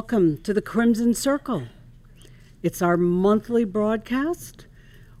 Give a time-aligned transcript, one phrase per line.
[0.00, 1.64] Welcome to the Crimson Circle.
[2.62, 4.64] It's our monthly broadcast.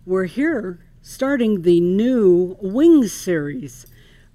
[0.06, 3.86] We're here starting the new Wings series.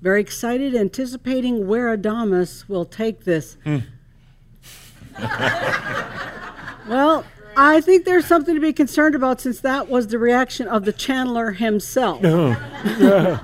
[0.02, 3.58] Very excited, anticipating where Adamus will take this.
[6.88, 7.26] well,
[7.58, 10.94] I think there's something to be concerned about since that was the reaction of the
[10.94, 12.24] channeler himself.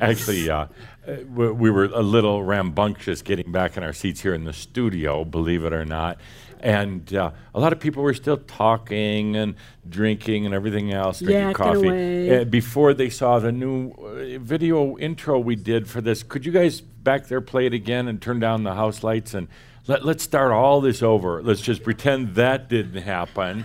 [0.00, 0.68] Actually, uh,
[1.06, 5.24] we we were a little rambunctious getting back in our seats here in the studio,
[5.24, 6.18] believe it or not.
[6.62, 9.54] And uh, a lot of people were still talking and
[9.88, 14.98] drinking and everything else, drinking Yakking coffee uh, before they saw the new uh, video
[14.98, 16.22] intro we did for this.
[16.22, 19.48] Could you guys back there play it again and turn down the house lights and
[19.86, 21.42] let, let's start all this over?
[21.42, 23.64] Let's just pretend that didn't happen,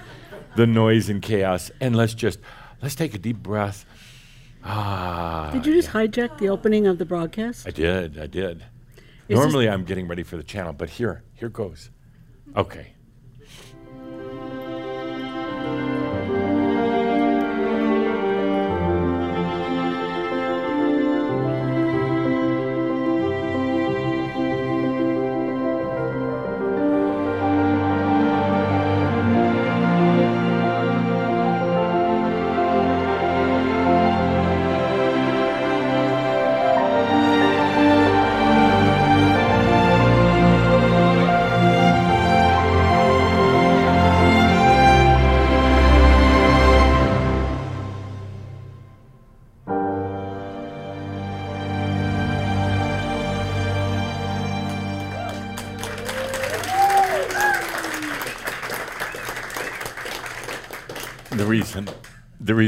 [0.56, 2.39] the noise and chaos, and let's just
[2.81, 3.86] let's take a deep breath.
[4.66, 7.67] Ah, Did you just hijack the opening of the broadcast?
[7.67, 8.17] I did.
[8.17, 8.58] I did.
[8.58, 8.63] Is
[9.27, 11.91] this- Normally, I'm getting ready for the channel, but here, here goes.
[12.55, 12.94] Okay.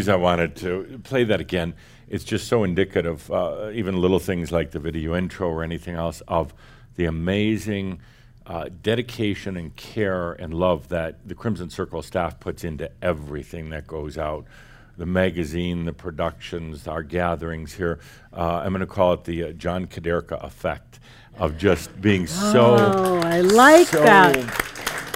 [0.07, 1.73] Reason I wanted to play that again,
[2.07, 6.21] it's just so indicative, uh, even little things like the video intro or anything else,
[6.27, 6.53] of
[6.95, 7.99] the amazing
[8.45, 13.85] uh, dedication and care and love that the Crimson Circle staff puts into everything that
[13.85, 14.45] goes out.
[14.97, 17.99] The magazine, the productions, our gatherings here.
[18.33, 20.99] Uh, I'm going to call it the uh, John Kaderka effect
[21.37, 22.77] of just being so.
[22.79, 24.33] Oh, I like so that.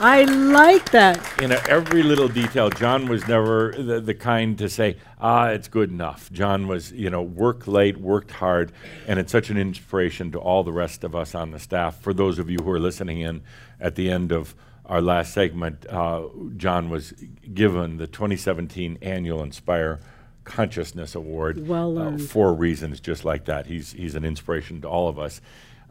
[0.04, 1.40] I like that.
[1.40, 2.72] in a, every little detail.
[2.72, 7.12] John was never the, the kind to say, "Ah, it's good enough." John was, you
[7.12, 8.72] know, worked late, worked hard,
[9.08, 12.02] and it's such an inspiration to all the rest of us on the staff.
[12.02, 13.44] For those of you who are listening in
[13.80, 14.56] at the end of
[14.88, 16.24] our last segment, uh,
[16.58, 17.12] John was
[17.54, 20.00] given the 2017 annual Inspire
[20.46, 23.68] Consciousness Award Well uh, for reasons just like that.
[23.68, 25.42] He's he's an inspiration to all of us.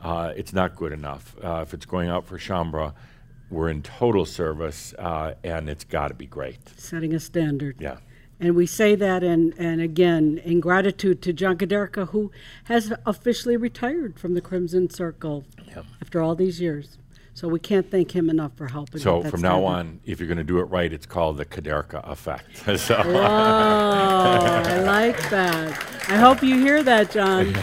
[0.01, 1.37] Uh, it's not good enough.
[1.45, 2.95] Uh, if it's going out for Shaumbra,
[3.51, 6.59] we're in total service, uh, and it's got to be great.
[6.79, 7.77] Setting a standard.
[7.81, 7.99] Yeah.
[8.39, 12.31] And we say that, and, and again, in gratitude to John Kaderka, who
[12.65, 15.83] has officially retired from the Crimson Circle Yeah.
[16.01, 16.97] after all these years.
[17.35, 19.01] So we can't thank him enough for helping.
[19.01, 22.07] So from now on, if you're going to do it right, it's called the Kaderka
[22.11, 22.57] effect.
[22.79, 25.73] so, Oh, I like that.
[26.09, 27.55] I hope you hear that, John.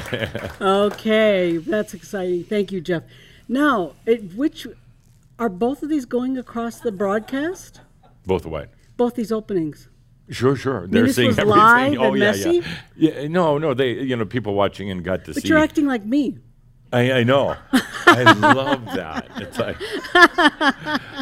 [0.61, 2.43] Okay, that's exciting.
[2.43, 3.03] Thank you, Jeff.
[3.47, 4.65] Now, it, which
[5.39, 7.81] are both of these going across the broadcast?
[8.25, 8.69] both of what?
[8.97, 9.89] Both these openings.
[10.29, 10.87] Sure, sure.
[10.87, 11.47] They're seeing everything.
[11.49, 12.63] live oh and yeah, messy?
[12.97, 13.11] yeah.
[13.21, 13.73] Yeah, no, no.
[13.73, 15.41] They, you know, people watching and got to But see.
[15.41, 16.37] But you're acting like me.
[16.91, 17.55] I, I know.
[17.71, 19.29] I love that.
[19.37, 19.77] It's like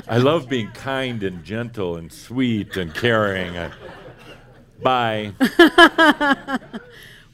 [0.07, 3.56] I love being kind and gentle and sweet and caring.
[3.56, 3.74] And,
[4.81, 5.34] bye.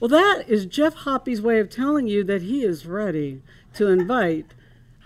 [0.02, 3.44] Well, that is Geoff Hoppe's way of telling you that he is ready
[3.76, 4.56] to invite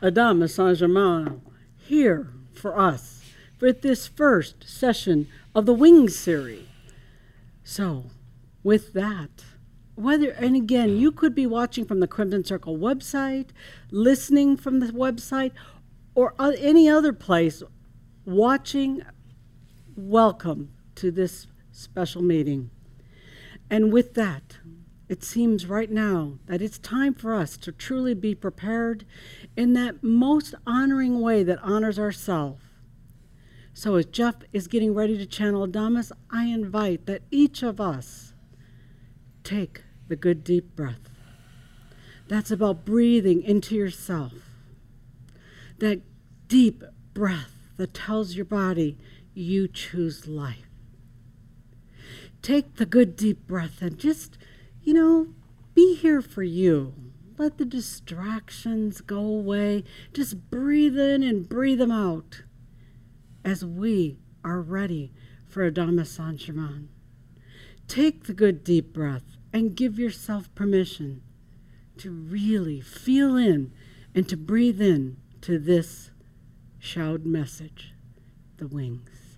[0.01, 1.41] Adamus Saint Germain
[1.85, 3.21] here for us
[3.57, 6.65] for this first session of the Wings series.
[7.63, 8.05] So,
[8.63, 9.43] with that,
[9.95, 13.49] whether, and again, you could be watching from the Crimson Circle website,
[13.91, 15.51] listening from the website,
[16.15, 17.61] or any other place,
[18.25, 19.03] watching,
[19.95, 22.71] welcome to this special meeting.
[23.69, 24.57] And with that,
[25.07, 29.05] it seems right now that it's time for us to truly be prepared
[29.55, 32.59] in that most honoring way that honors ourself.
[33.73, 38.33] So, as Jeff is getting ready to channel Adamus, I invite that each of us
[39.43, 41.09] take the good deep breath.
[42.27, 44.33] That's about breathing into yourself.
[45.79, 46.01] That
[46.47, 48.97] deep breath that tells your body
[49.33, 50.65] you choose life
[52.45, 54.37] take the good deep breath and just,
[54.83, 55.33] you know,
[55.73, 56.93] be here for you.
[57.37, 59.83] Let the distractions go away.
[60.13, 62.43] Just breathe in and breathe them out
[63.43, 65.11] as we are ready
[65.45, 66.89] for Adamus Saint Germain.
[67.87, 71.21] Take the good deep breath and give yourself permission
[71.97, 73.71] to really feel in
[74.13, 76.11] and to breathe in to this
[76.79, 77.93] Shoud message,
[78.57, 79.37] the wings.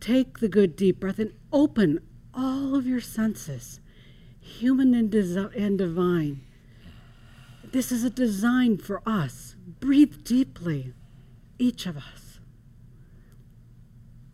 [0.00, 2.00] Take the good deep breath and open
[2.34, 3.80] all of your senses,
[4.40, 6.45] human and, and divine,
[7.72, 9.56] this is a design for us.
[9.80, 10.92] Breathe deeply,
[11.58, 12.38] each of us.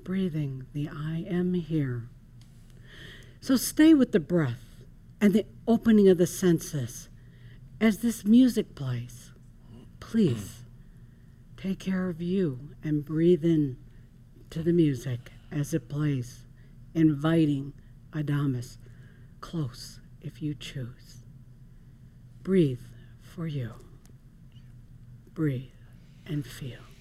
[0.02, 2.08] Breathing the I am here.
[3.40, 4.64] So stay with the breath
[5.20, 7.08] and the opening of the senses
[7.80, 9.32] as this music plays.
[10.00, 10.62] Please
[11.56, 13.76] take care of you and breathe in
[14.50, 16.44] to the music as it plays,
[16.94, 17.72] inviting
[18.12, 18.76] Adamus
[19.40, 21.24] close if you choose.
[22.42, 22.80] Breathe
[23.34, 23.72] for you.
[25.32, 25.70] Breathe
[26.26, 26.91] and feel.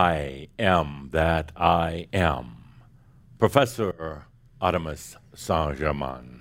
[0.00, 2.64] I am that I am.
[3.38, 4.24] Professor
[4.58, 6.40] Adamus Saint Germain.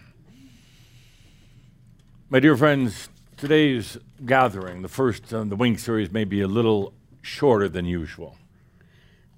[2.29, 6.93] My dear friends, today's gathering, the first in the Wing series, may be a little
[7.21, 8.37] shorter than usual.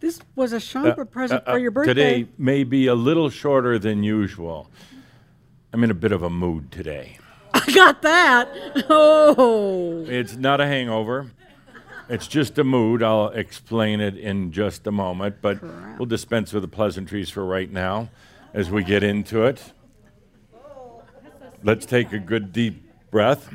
[0.02, 1.94] This was a Shaumbra present Uh, for uh, your birthday.
[1.96, 4.70] Today may be a little shorter than usual.
[5.74, 7.18] I'm in a bit of a mood today.
[7.56, 8.86] I got that.
[8.88, 10.06] Oh.
[10.08, 11.32] It's not a hangover.
[12.12, 13.02] It's just a mood.
[13.02, 15.98] I'll explain it in just a moment, but Crap.
[15.98, 18.10] we'll dispense with the pleasantries for right now
[18.54, 19.72] as we get into it.
[21.64, 23.48] Let's take a good deep breath.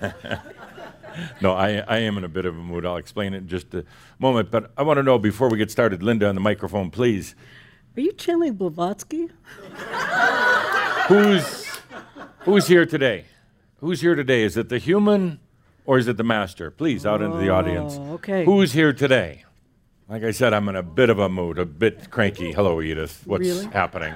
[1.40, 2.86] no, I, I am in a bit of a mood.
[2.86, 3.84] I'll explain it in just a
[4.20, 7.34] moment, but I want to know before we get started, Linda on the microphone, please.
[7.96, 9.28] Are you channeling Blavatsky?
[11.08, 11.80] Who's
[12.42, 13.24] who's here today?
[13.78, 14.44] Who's here today?
[14.44, 15.40] Is it the human
[15.86, 16.70] or is it the master?
[16.70, 17.96] Please, out into the audience.
[18.00, 18.44] Oh, okay.
[18.44, 19.44] Who's here today?
[20.08, 22.52] Like I said, I'm in a bit of a mood, a bit cranky.
[22.52, 23.22] Hello, Edith.
[23.24, 23.66] What's Really?
[23.66, 24.14] happening?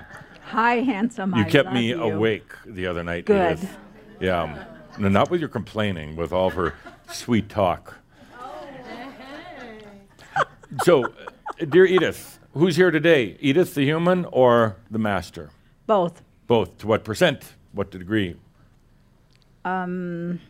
[0.50, 1.34] Hi, handsome.
[1.34, 2.02] You I kept love me you.
[2.02, 3.58] awake the other night, Good.
[3.58, 3.76] Edith.
[4.20, 4.64] Yeah.
[4.98, 6.75] no, not with your complaining, with all of her
[7.10, 7.94] sweet talk.
[10.84, 11.10] So, uh,
[11.68, 13.37] dear Edith, who's here today?
[13.40, 15.50] Edith, the human, or the master?
[15.87, 16.22] Both.
[16.46, 16.78] Both.
[16.78, 17.54] To what percent?
[17.72, 18.37] What degree?
[19.64, 20.40] Um,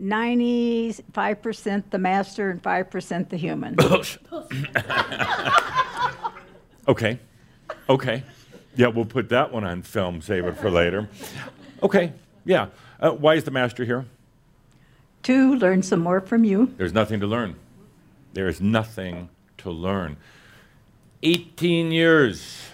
[0.00, 3.76] 95% the master and 5% the human.
[6.88, 7.18] Okay.
[7.88, 8.24] Okay.
[8.74, 11.08] Yeah, we'll put that one on film, save it for later.
[11.82, 12.12] Okay.
[12.44, 12.68] Yeah.
[12.98, 14.06] Uh, why is the master here?
[15.24, 16.74] To learn some more from you.
[16.78, 17.54] There's nothing to learn.
[18.32, 19.28] There is nothing
[19.58, 20.16] to learn.
[21.22, 22.69] 18 years,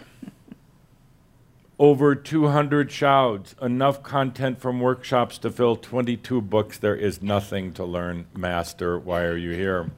[1.79, 6.79] over 200 Shouds, enough content from workshops to fill 22 books.
[6.79, 8.27] There is nothing to learn.
[8.35, 9.91] Master, why are you here?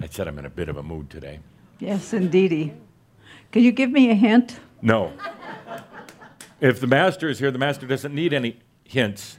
[0.00, 1.40] I said I'm in a bit of a mood today.
[1.78, 2.72] Yes, indeedy.
[3.52, 4.58] Can you give me a hint?
[4.80, 5.12] No.
[6.60, 9.36] If the master is here, the master doesn't need any hints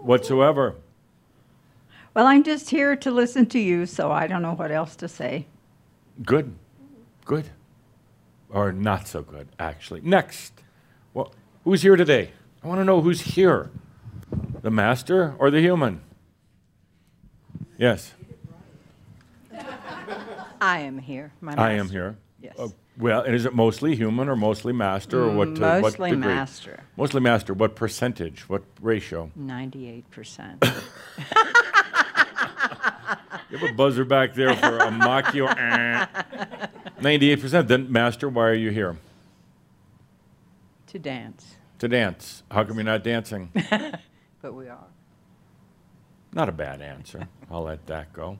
[0.00, 0.76] whatsoever.
[2.14, 5.08] Well, I'm just here to listen to you, so I don't know what else to
[5.08, 5.46] say.
[6.22, 6.54] Good.
[7.24, 7.50] Good
[8.50, 10.00] or not so good, actually.
[10.02, 10.52] Next.
[11.14, 11.32] Well,
[11.64, 12.30] who's here today?
[12.62, 13.70] I want to know who's here
[14.62, 16.00] the master or the human?
[17.78, 18.14] Yes.
[20.60, 21.32] I am here.
[21.46, 22.16] I am here.
[22.40, 22.54] Yes.
[22.58, 25.48] Uh, well, and is it mostly human or mostly master or what?
[25.60, 26.82] Uh, mostly master.
[26.96, 27.52] Mostly master.
[27.52, 28.48] What percentage?
[28.48, 29.30] What ratio?
[29.36, 30.64] Ninety-eight percent.
[33.48, 35.46] You have a buzzer back there for a mock you.
[35.46, 36.06] Eh.
[37.00, 37.68] 98%.
[37.68, 38.96] Then, Master, why are you here?
[40.88, 41.56] To dance.
[41.78, 42.42] To dance.
[42.50, 43.50] How come you're not dancing?
[44.42, 44.86] but we are.
[46.32, 47.28] Not a bad answer.
[47.50, 48.38] I'll let that go.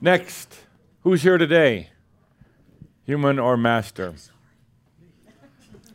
[0.00, 0.54] Next,
[1.02, 1.90] who's here today?
[3.04, 4.14] Human or master?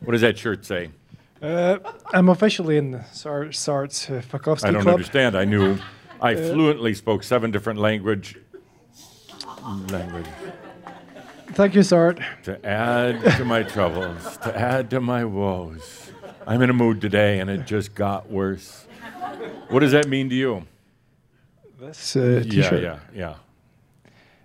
[0.00, 0.90] What does that shirt say?
[1.42, 1.78] Uh,
[2.12, 4.58] I'm officially in the Sar- Sarts Club.
[4.62, 4.94] I don't Club.
[4.94, 5.36] understand.
[5.36, 5.78] I knew.
[6.20, 8.38] I fluently spoke seven different language.
[9.90, 10.26] Language.
[11.56, 12.20] Thank you, Sart.
[12.42, 16.10] to add to my troubles, to add to my woes.
[16.46, 18.86] I'm in a mood today, and it just got worse.
[19.70, 20.66] What does that mean to you?
[21.80, 22.82] This uh, Yeah, T-shirt.
[22.82, 23.18] yeah, yeah.
[23.18, 23.34] yeah.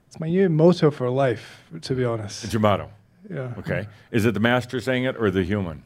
[0.07, 2.45] It's my new motto for life, to be honest.
[2.45, 2.89] It's your motto.
[3.29, 3.55] Yeah.
[3.57, 3.87] Okay.
[4.11, 5.83] Is it the master saying it or the human?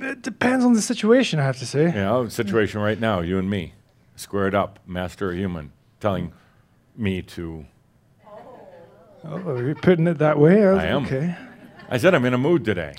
[0.00, 1.84] It depends on the situation, I have to say.
[1.94, 3.74] Yeah, situation right now, you and me,
[4.14, 6.32] squared up, master or human, telling
[6.98, 7.64] me to.
[9.24, 10.64] Oh, you're putting it that way.
[10.66, 11.04] I am.
[11.04, 11.34] Okay.
[11.88, 12.94] I said I'm in a mood today.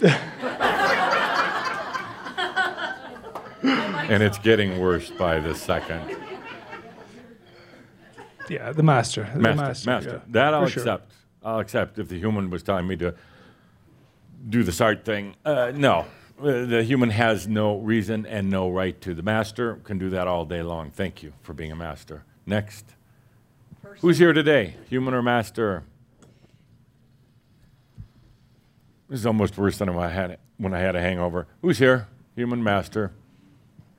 [3.62, 6.16] and it's getting worse by the second.
[8.48, 9.28] Yeah, the master.
[9.32, 9.90] The Master, master.
[9.90, 10.10] master.
[10.26, 10.82] yeah, that I'll for sure.
[10.82, 11.12] accept.
[11.44, 13.14] I'll accept if the human was telling me to
[14.48, 15.36] do the Sart thing.
[15.44, 16.06] Uh, no,
[16.40, 19.14] Uh, the human has no reason and no right to.
[19.14, 20.90] The master can do that all day long.
[20.90, 22.24] Thank you for being a master.
[22.46, 22.94] Next.
[24.00, 24.76] Who's here today?
[24.88, 25.84] Human or master?
[29.08, 31.46] This is almost worse than when I had, when I had a hangover.
[31.60, 32.08] Who's here?
[32.34, 33.12] Human, master.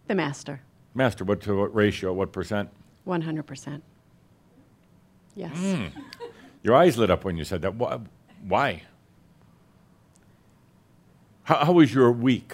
[0.08, 0.62] The master,
[0.96, 2.12] Master, what to what ratio?
[2.14, 2.70] What percent?
[3.08, 3.82] 100%.
[5.36, 5.56] Yes.
[5.58, 5.86] Hmm.
[6.62, 7.76] Your eyes lit up when you said that.
[7.76, 8.00] Why?
[8.48, 8.84] Why?
[11.44, 12.54] How, how was your week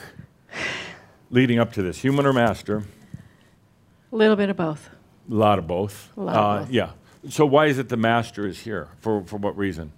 [1.29, 2.00] leading up to this?
[2.00, 2.84] Human or master?
[4.12, 4.89] A little bit of both.
[5.29, 6.12] A lot of both.
[6.17, 6.71] A lot of Uh, both.
[6.71, 6.91] Yeah.
[7.29, 8.88] So why is it the master is here?
[9.01, 9.91] For, for what reason?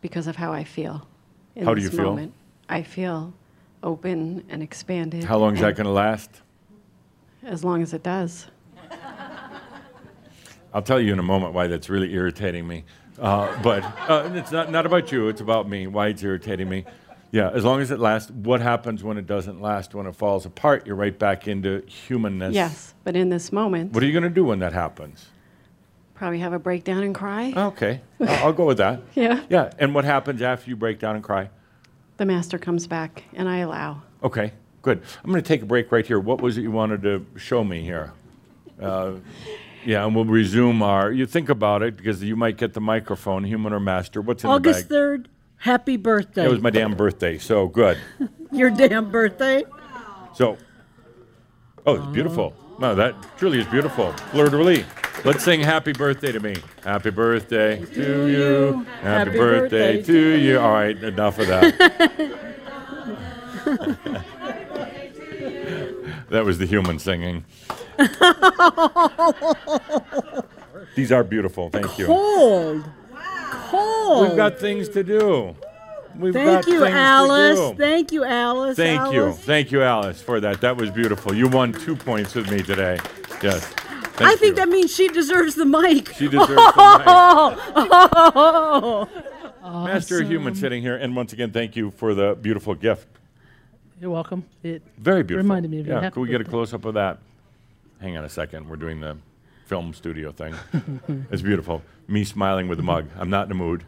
[0.00, 1.06] because of how I feel.
[1.62, 2.04] How do you feel?
[2.04, 2.32] Moment.
[2.70, 3.34] I feel
[3.82, 5.24] open and expanded.
[5.24, 6.30] How long is that going to last?
[7.42, 8.46] As long as it does.
[10.72, 12.84] I'll tell you in a moment why that's really irritating me.
[13.18, 16.86] Uh, but uh, it's not, not about you, it's about me, why it's irritating me.
[17.32, 19.94] Yeah, as long as it lasts, what happens when it doesn't last?
[19.94, 22.54] When it falls apart, you're right back into humanness.
[22.54, 25.26] Yes, but in this moment, What are you going to do when that happens?
[26.14, 27.50] probably have a breakdown and cry.
[27.56, 29.00] Okay, I'll, I'll go with that.
[29.14, 29.42] Yeah.
[29.48, 31.48] Yeah, and what happens after you break down and cry?
[32.18, 34.02] The master comes back, and I allow.
[34.22, 35.00] Okay, good.
[35.24, 36.20] I'm going to take a break right here.
[36.20, 38.12] What was it you wanted to show me here?
[38.78, 39.12] Uh,
[39.86, 41.10] yeah, and we'll resume our.
[41.10, 44.20] You think about it because you might get the microphone, human or master.
[44.20, 45.02] What's in August the bag?
[45.20, 45.26] August 3rd,
[45.60, 46.44] happy birthday.
[46.44, 47.96] It was my damn birthday, so good.
[48.52, 49.62] Your damn birthday.
[50.34, 50.58] So,
[51.86, 52.54] oh, it's beautiful.
[52.80, 54.12] No, that truly is beautiful.
[54.32, 54.84] Fleur de lis.
[55.22, 56.56] Let's sing happy birthday to me.
[56.82, 58.86] Happy birthday to you.
[59.02, 60.58] Happy, Happy birthday, birthday to you.
[60.58, 61.78] All right, enough of that.
[66.30, 67.44] that was the human singing.
[70.96, 71.68] These are beautiful.
[71.68, 72.06] Thank you.
[72.06, 72.84] Cold.
[73.50, 74.28] Cold.
[74.28, 75.54] We've got things to do.
[76.18, 77.76] We've Thank got you, Alice.
[77.78, 78.76] Thank you, Alice.
[78.76, 79.22] Thank you.
[79.24, 79.38] Alice.
[79.38, 80.60] Thank you, Alice, for that.
[80.60, 81.34] That was beautiful.
[81.34, 82.98] You won two points with me today.
[83.42, 83.64] Yes.
[83.64, 84.54] Thank I think you.
[84.56, 86.12] that means she deserves the mic.
[86.14, 89.24] She deserves the Oh, mic.
[89.62, 90.96] Master Human sitting here.
[90.96, 93.06] And once again, thank you for the beautiful gift.
[94.00, 94.44] You're welcome.
[94.62, 95.44] It Very beautiful.
[95.44, 97.18] Reminded me of your Yeah, happy can we get a close up of that?
[98.00, 98.68] Hang on a second.
[98.68, 99.16] We're doing the
[99.70, 100.52] film studio thing.
[101.30, 101.80] it's beautiful.
[102.08, 103.06] Me smiling with a mug.
[103.16, 103.84] I'm not in the mood.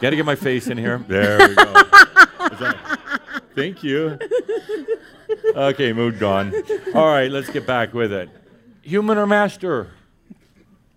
[0.00, 1.04] Got to get my face in here.
[1.08, 1.72] There we go.
[2.62, 4.16] That- Thank you.
[5.56, 6.54] Okay, mood gone.
[6.94, 8.28] All right, let's get back with it.
[8.82, 9.88] Human or master?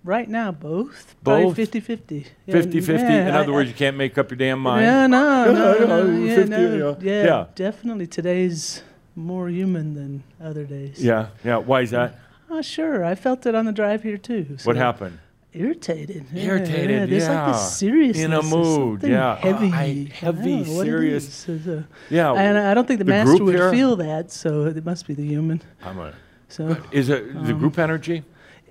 [0.03, 1.15] right now both.
[1.23, 1.41] Both?
[1.41, 2.27] Probably 50 50.
[2.45, 3.05] 50 50.
[3.05, 4.86] In other words, you can't make up your damn mind.
[4.86, 6.95] Yeah, no, Yeah, no, yeah, no, yeah, 50, no, yeah.
[7.01, 7.45] yeah, Yeah.
[7.55, 8.05] definitely.
[8.07, 8.84] Today's
[9.15, 11.03] more human than other days.
[11.03, 11.57] Yeah, yeah.
[11.57, 12.19] Why is that?
[12.54, 13.06] Oh, sure.
[13.06, 14.58] I felt it on the drive here too.
[14.66, 15.20] What happened?
[15.54, 16.26] Irritated.
[16.34, 17.52] Yeah, Irritated, Yeah, there's like yeah.
[17.52, 18.26] this seriousness.
[18.26, 19.36] In a mood, something yeah.
[19.38, 19.72] Heavy.
[19.72, 21.48] I- I heavy, don't know serious.
[21.50, 21.60] is.
[21.60, 22.32] It's, uh, Yeah.
[22.34, 25.14] and I don't think the, the master would here- feel that, so it must be
[25.14, 25.62] the human.
[25.84, 26.14] I'm a,
[26.50, 28.24] So is it Um, the group energy?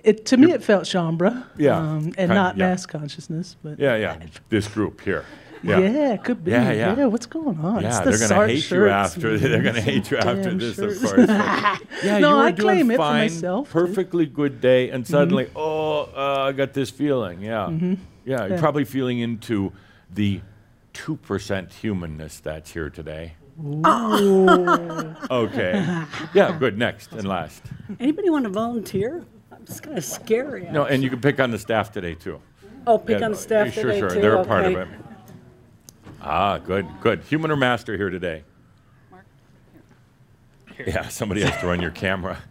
[0.03, 1.43] it to me it felt Shaumbra.
[1.57, 2.69] Yeah, Um, and kind- not yeah.
[2.69, 4.17] mass consciousness, but Yeah, yeah.
[4.49, 5.25] This group here.
[5.63, 5.79] Yeah.
[5.79, 6.13] Yeah.
[6.13, 6.51] it could be.
[6.51, 7.05] Yeah, yeah.
[7.05, 7.85] what's going on?
[7.85, 9.29] It's Yeah, the they're gonna Sartre hate you after.
[9.31, 11.03] and They're gonna hate you after this, shirts.
[11.03, 11.29] of course.
[12.03, 13.77] Yeah, No, you were I doing claim it for fine, myself, too.
[13.77, 13.87] Mm-hmm.
[13.87, 17.41] perfectly good day, and suddenly, oh, uh, I got this feeling.
[17.41, 17.69] Yeah,
[18.25, 18.47] yeah.
[18.47, 19.71] You're probably feeling into
[20.11, 20.41] the
[20.93, 23.33] two percent humanness that's here today.
[25.29, 25.73] Okay.
[26.33, 26.57] Yeah.
[26.57, 26.77] Good.
[26.77, 27.61] Next and last.
[27.99, 29.23] Anybody want to volunteer?
[29.61, 30.67] It's kind of scary.
[30.71, 32.41] No, and you can pick on the staff today too.
[32.87, 34.09] Oh, pick Yeah, on the staff sure, today sure.
[34.09, 34.21] too.
[34.21, 34.87] They're a part of it.
[36.23, 37.21] Ah, good, good.
[37.23, 38.43] Human or master here today?
[39.09, 39.25] Mark.
[40.85, 42.37] Yeah, somebody has to run your camera.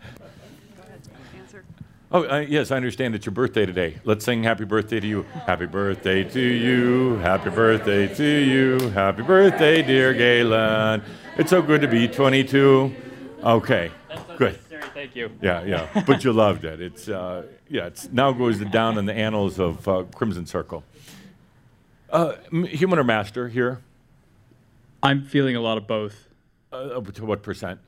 [2.12, 3.98] Oh, uh, yes, I understand it's your birthday today.
[4.02, 5.22] Let's sing happy birthday to you.
[5.46, 7.14] Happy birthday to you.
[7.18, 8.80] Happy birthday to you.
[8.88, 11.04] Happy birthday, dear Galen.
[11.36, 12.92] It's so good to be 22.
[13.44, 13.92] Okay,
[14.36, 14.58] good.
[14.92, 15.30] Thank you.
[15.40, 16.02] Yeah, yeah.
[16.04, 16.80] But you loved it.
[16.80, 17.86] It's uh, yeah.
[17.86, 20.82] It's now goes down in the annals of uh, Crimson Circle.
[22.10, 22.34] Uh,
[22.66, 23.80] human or master here?
[25.02, 26.28] I'm feeling a lot of both.
[26.72, 27.80] Uh, to what percent?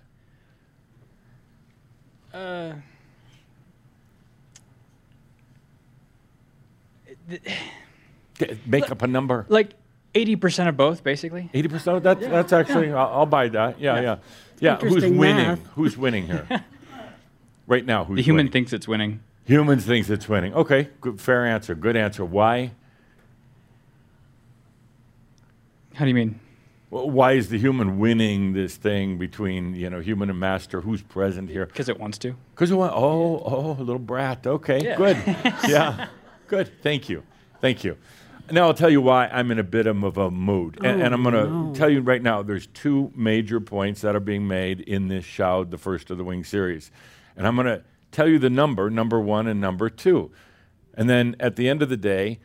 [2.33, 2.73] Uh,
[8.67, 9.47] Make up a number.
[9.49, 9.71] like
[10.15, 11.49] 80% of both, basically.
[11.55, 12.03] Eighty percent.
[12.03, 12.93] That's that's actually.
[12.93, 13.81] I'll, I'll buy that.
[13.81, 14.17] Yeah, yeah,
[14.61, 14.77] yeah.
[14.77, 15.19] Who's winning?
[15.21, 15.67] math.
[15.75, 16.47] Who's winning here?
[17.67, 18.53] right now, who's The human winning?
[18.53, 19.21] thinks it's winning.
[19.45, 20.53] Humans thinks it's winning.
[20.55, 21.75] Okay, good, fair answer.
[21.75, 22.25] Good answer.
[22.27, 22.73] Why?
[25.95, 26.41] How do you mean?
[26.91, 30.81] Wh- Why is the human winning this thing between you know human and master?
[30.81, 31.67] Who's present here?
[31.67, 32.35] Because it wants to.
[32.55, 32.95] Because it wants.
[32.97, 34.47] oh, oh, a little brat.
[34.47, 34.97] Okay, Yeah.
[34.97, 35.17] good.
[35.69, 36.09] yeah,
[36.49, 36.71] good.
[36.83, 37.23] Thank you,
[37.61, 37.97] thank you.
[38.51, 41.27] Now I'll tell you why I'm in a bit of a mood, and, and I'm
[41.27, 42.43] oh, going to tell you right now.
[42.43, 46.25] There's two major points that are being made in this Shoud, the first of the
[46.25, 46.91] Wing series,
[47.37, 50.33] and I'm going to tell you the number, number one and number two,
[50.95, 52.41] and then at the end of the day,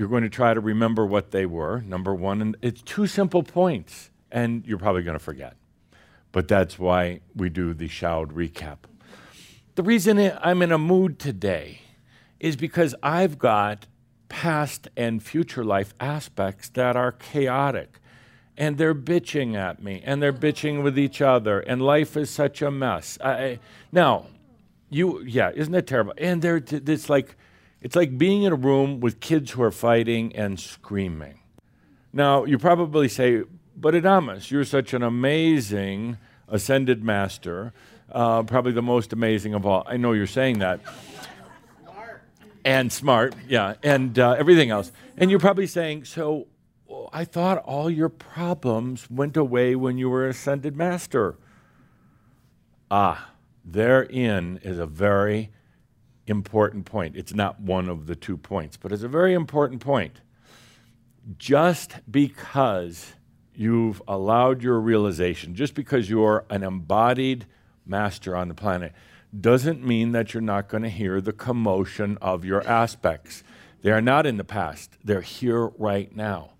[0.00, 1.82] you're going to try to remember what they were.
[1.82, 5.56] Number one, and it's two simple points, and you're probably going to forget.
[6.32, 8.78] But that's why we do the Shoud recap.
[9.74, 11.82] The reason I'm in a mood today
[12.38, 13.88] is because I've got
[14.30, 18.00] past and future life aspects that are chaotic.
[18.56, 22.62] And they're bitching at me, and they're bitching with each other, and life is such
[22.62, 23.18] a mess.
[23.22, 23.58] I,
[23.92, 24.28] now,
[24.88, 26.14] you, yeah, isn't that terrible?
[26.16, 27.36] And they're, it's like,
[27.80, 31.40] it's like being in a room with kids who are fighting and screaming.
[32.12, 33.44] Now, you probably say,
[33.76, 37.72] but Adamus, you're such an amazing ascended master,
[38.10, 39.84] uh, probably the most amazing of all.
[39.86, 40.80] I know you're saying that.
[41.82, 42.22] Smart.
[42.64, 44.92] and smart, yeah, and uh, everything else.
[45.16, 46.48] And you're probably saying, so
[47.12, 51.36] I thought all your problems went away when you were ascended master.
[52.90, 53.30] Ah,
[53.64, 55.50] therein is a very
[56.30, 57.16] important point.
[57.16, 60.20] It's not one of the two points, but it's a very important point.
[61.36, 63.12] Just because
[63.54, 67.46] you've allowed your realization, just because you're an embodied
[67.84, 68.92] master on the planet,
[69.38, 73.44] doesn't mean that you're not going to hear the commotion of your aspects.
[73.82, 76.52] They are not in the past, they're here right now.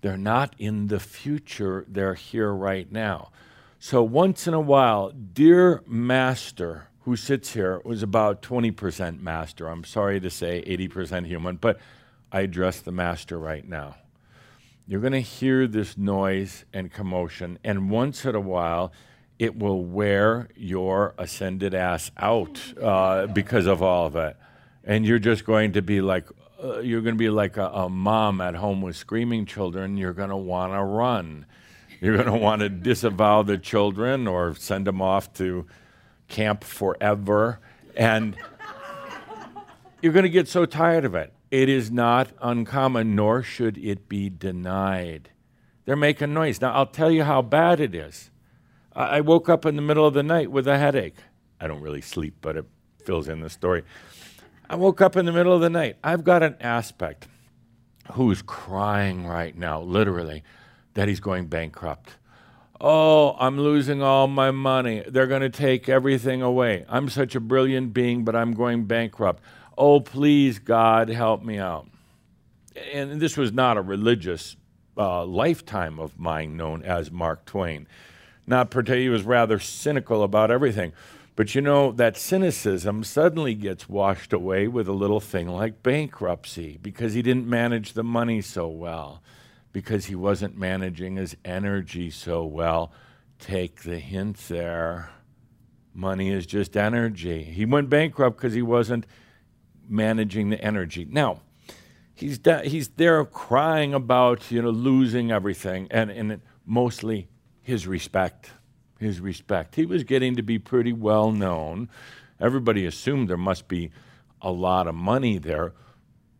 [0.00, 3.30] They're not in the future, they're here right now.
[3.78, 9.68] So once in a while, dear master who sits here was about 20% master.
[9.68, 11.78] I'm sorry to say 80% human, but
[12.32, 13.96] I address the master right now.
[14.86, 18.92] You're going to hear this noise and commotion, and once in a while,
[19.38, 24.36] it will wear your ascended ass out uh, because of all of it.
[24.84, 26.26] And you're just going to be like,
[26.62, 29.96] uh, you're going to be like a, a mom at home with screaming children.
[29.96, 31.46] You're going to want to run.
[32.00, 35.66] You're going to want to disavow the children or send them off to
[36.28, 37.60] camp forever.
[37.96, 38.36] And
[40.02, 41.32] you're going to get so tired of it.
[41.50, 45.30] It is not uncommon, nor should it be denied.
[45.84, 46.60] They're making noise.
[46.60, 48.30] Now, I'll tell you how bad it is.
[48.96, 51.16] I woke up in the middle of the night with a headache.
[51.60, 52.64] I don't really sleep, but it
[53.04, 53.82] fills in the story.
[54.68, 55.96] I woke up in the middle of the night.
[56.02, 57.28] I've got an aspect
[58.12, 60.42] who's crying right now, literally,
[60.94, 62.16] that he's going bankrupt.
[62.80, 65.02] Oh, I'm losing all my money.
[65.06, 66.84] They're going to take everything away.
[66.88, 69.42] I'm such a brilliant being, but I'm going bankrupt.
[69.78, 71.88] Oh, please, God, help me out.
[72.92, 74.56] And this was not a religious
[74.96, 77.86] uh, lifetime of mine known as Mark Twain
[78.46, 80.92] not pretend he was rather cynical about everything.
[81.36, 86.78] But you know, that cynicism suddenly gets washed away with a little thing like bankruptcy
[86.80, 89.20] because he didn't manage the money so well,
[89.74, 92.92] because he wasn't managing his energy so well.
[93.40, 95.10] Take the hint there.
[95.92, 97.42] Money is just energy.
[97.42, 99.04] He went bankrupt because he wasn't
[99.88, 101.06] managing the energy.
[101.10, 101.40] Now,
[102.14, 107.28] he's, he's there crying about, you know, losing everything, and, and mostly
[107.60, 108.52] his respect.
[109.00, 109.74] His respect.
[109.74, 111.88] He was getting to be pretty well known.
[112.40, 113.90] Everybody assumed there must be
[114.40, 115.72] a lot of money there,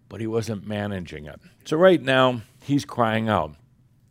[0.09, 1.41] but he wasn't managing it.
[1.65, 3.55] So right now, he's crying out,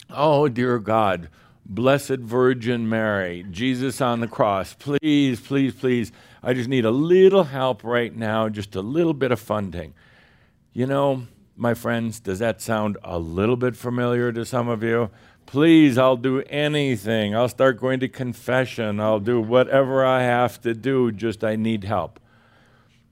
[0.10, 1.30] Oh, dear God,
[1.66, 7.46] Blessed Virgin Mary, Jesus on the cross, please, please, please, I just need a little
[7.46, 9.94] help right now, just a little bit of funding.
[10.74, 15.10] You know, my friends, does that sound a little bit familiar to some of you?
[15.46, 17.36] Please, I'll do anything.
[17.36, 19.00] I'll start going to confession.
[19.00, 22.20] I'll do whatever I have to do, just I need help.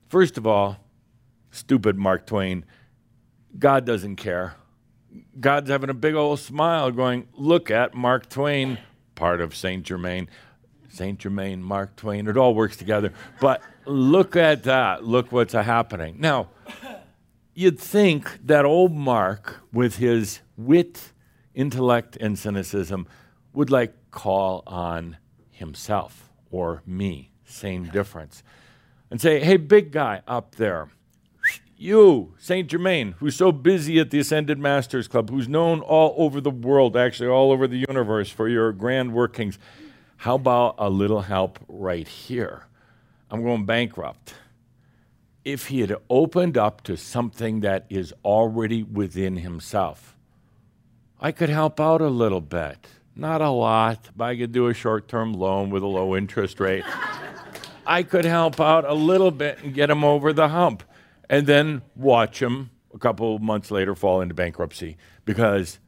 [0.08, 0.78] First of all,
[1.52, 2.64] stupid Mark Twain,
[3.56, 4.56] God doesn't care.
[5.38, 8.78] God's having a big old smile going, Look at Mark Twain,
[9.14, 9.84] part of St.
[9.84, 10.28] Germain.
[10.88, 11.18] St.
[11.18, 13.12] Germain, Mark Twain, it all works together.
[13.40, 15.04] But look at that.
[15.04, 16.16] Look what's happening.
[16.18, 16.48] Now,
[17.54, 21.12] you'd think that old Mark, with his wit
[21.54, 23.06] intellect and cynicism
[23.52, 25.16] would like call on
[25.50, 28.42] himself or me, same difference,
[29.10, 30.88] and say, hey, big guy up there,
[31.82, 36.40] you, Saint Germain, who's so busy at the Ascended Masters Club, who's known all over
[36.40, 39.58] the world, actually all over the universe for your grand workings,
[40.18, 42.66] how about a little help right here?
[43.30, 44.34] I'm going bankrupt.
[45.44, 50.16] If he had opened up to something that is already within himself,
[51.20, 52.86] I could help out a little bit.
[53.16, 56.60] Not a lot, but I could do a short term loan with a low interest
[56.60, 56.84] rate.
[57.86, 60.84] I could help out a little bit and get him over the hump
[61.32, 65.78] and then watch him a couple months later fall into bankruptcy because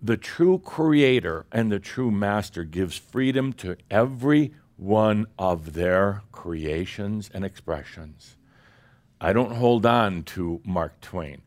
[0.00, 7.28] the true creator and the true master gives freedom to every one of their creations
[7.34, 8.36] and expressions.
[9.20, 11.42] I don't hold on to Mark Twain.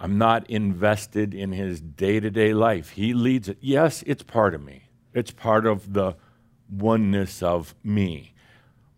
[0.00, 2.90] I'm not invested in his day to day life.
[2.90, 3.58] He leads it.
[3.60, 6.16] Yes, it's part of me, it's part of the
[6.68, 8.32] oneness of me.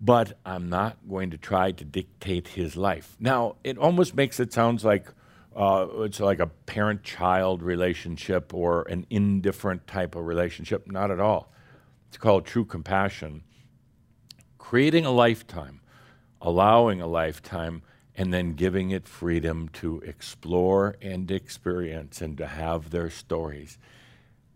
[0.05, 3.17] But I'm not going to try to dictate his life.
[3.19, 5.07] Now, it almost makes it sound like
[5.57, 10.87] uh, it's like a parent child relationship or an indifferent type of relationship.
[10.87, 11.51] Not at all.
[12.09, 13.45] It's called true compassion.
[14.59, 15.81] Creating a lifetime,
[16.43, 17.83] allowing a lifetime
[18.15, 23.79] and then giving it freedom to explore and experience and to have their stories.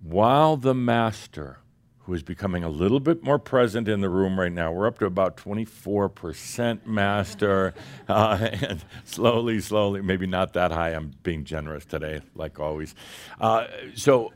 [0.03, 1.61] While the master,
[2.09, 4.73] who is becoming a little bit more present in the room right now.
[4.73, 7.75] We're up to about 24% master,
[8.09, 10.95] uh, and slowly, slowly, maybe not that high.
[10.95, 12.95] I'm being generous today, like always.
[13.39, 14.33] Uh, so,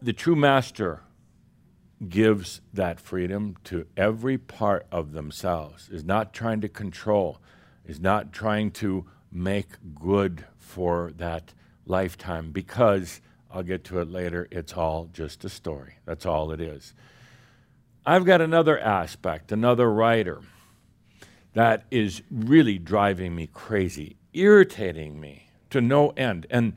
[0.00, 1.00] the true master
[2.08, 7.40] gives that freedom to every part of themselves, is not trying to control,
[7.84, 11.52] is not trying to make good for that
[11.84, 13.20] lifetime because
[13.52, 15.96] I'll get to it later, it's all just a story.
[16.04, 16.94] That's all it is.
[18.04, 20.40] I've got another aspect, another writer
[21.54, 26.46] that is really driving me crazy, irritating me to no end.
[26.50, 26.74] And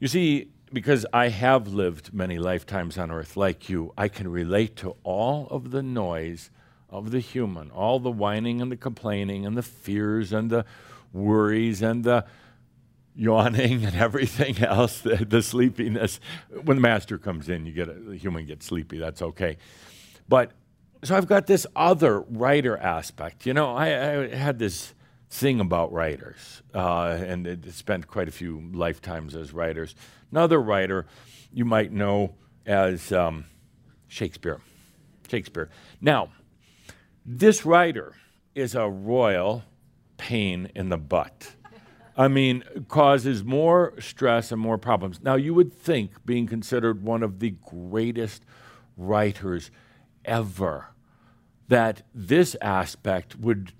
[0.00, 4.76] you see, because I have lived many lifetimes on earth like you, I can relate
[4.76, 6.50] to all of the noise
[6.88, 10.64] of the human, all the whining and the complaining and the fears and the
[11.12, 12.24] worries and the
[13.16, 16.20] yawning and everything else, the, the sleepiness.
[16.64, 18.98] When the master comes in, you get a, the human gets sleepy.
[18.98, 19.56] That's okay.
[20.28, 20.52] But
[21.02, 23.46] so I've got this other writer aspect.
[23.46, 24.94] You know, I, I had this
[25.30, 29.94] thing about writers, uh, and it spent quite a few lifetimes as writers.
[30.30, 31.06] Another writer
[31.52, 33.44] you might know as um,
[34.08, 34.60] Shakespeare.
[35.28, 35.70] Shakespeare.
[36.00, 36.30] Now,
[37.24, 38.14] this writer
[38.54, 39.64] is a royal
[40.16, 41.55] pain in the butt.
[42.16, 45.20] I mean, causes more stress and more problems.
[45.22, 48.42] Now, you would think, being considered one of the greatest
[48.96, 49.70] writers
[50.24, 50.88] ever,
[51.68, 53.72] that this aspect would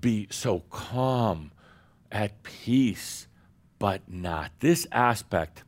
[0.00, 1.52] be so calm,
[2.10, 3.28] at peace,
[3.78, 4.50] but not.
[4.58, 5.62] This aspect,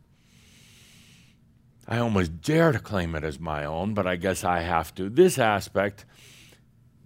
[1.86, 5.08] I almost dare to claim it as my own, but I guess I have to.
[5.08, 6.04] This aspect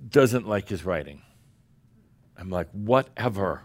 [0.09, 1.21] doesn't like his writing.
[2.39, 3.63] I'm like, whatever.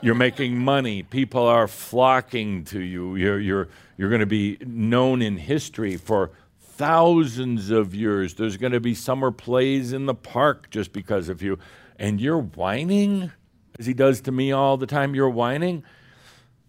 [0.00, 1.02] You're making money.
[1.02, 3.16] People are flocking to you.
[3.16, 6.30] You're, you're, you're going to be known in history for
[6.60, 8.34] thousands of years.
[8.34, 11.58] There's going to be summer plays in the park just because of you.
[11.98, 13.32] And you're whining,
[13.78, 15.14] as he does to me all the time.
[15.14, 15.82] You're whining.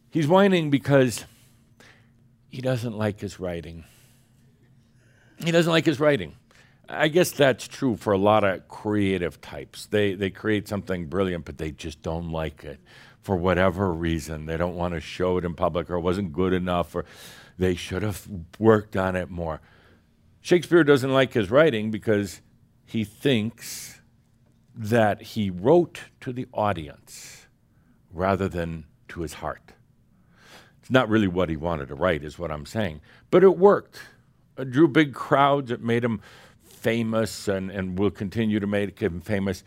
[0.09, 1.25] He's whining because
[2.49, 3.83] he doesn't like his writing.
[5.37, 6.35] He doesn't like his writing.
[6.91, 9.85] I guess that's true for a lot of creative types.
[9.85, 12.79] They, they create something brilliant, but they just don't like it
[13.29, 14.47] for whatever reason.
[14.47, 17.05] They don't want to show it in public, or it wasn't good enough, or
[17.59, 19.61] they should have worked on it more.
[20.41, 22.41] Shakespeare doesn't like his writing because
[22.87, 24.01] he thinks
[24.73, 27.45] that he wrote to the audience
[28.11, 29.73] rather than to his heart.
[30.79, 32.99] It's not really what he wanted to write, is what I'm saying.
[33.29, 33.99] But it worked.
[34.57, 35.69] It drew big crowds.
[35.69, 36.19] It made him
[36.63, 39.63] famous and, and will continue to make him famous.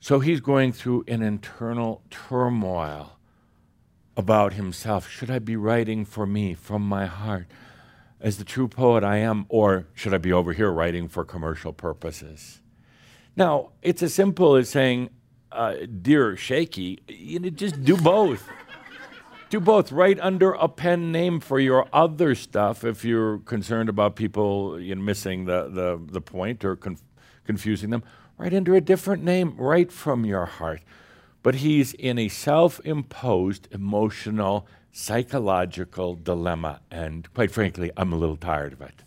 [0.00, 3.16] So he's going through an internal turmoil
[4.16, 5.08] about himself.
[5.08, 7.46] Should I be writing for me from my heart
[8.20, 11.72] as the true poet I am, or should I be over here writing for commercial
[11.72, 12.60] purposes?
[13.36, 15.10] Now, it's as simple as saying,
[15.52, 18.48] uh, Dear Shaky, you know, just do both.
[19.50, 19.92] do both.
[19.92, 24.94] Write under a pen name for your other stuff if you're concerned about people you
[24.94, 27.02] know, missing the, the, the point or conf-
[27.44, 28.02] confusing them
[28.38, 30.82] right under a different name, right from your heart.
[31.42, 36.80] But he's in a self imposed emotional, psychological dilemma.
[36.90, 39.02] And quite frankly, I'm a little tired of it.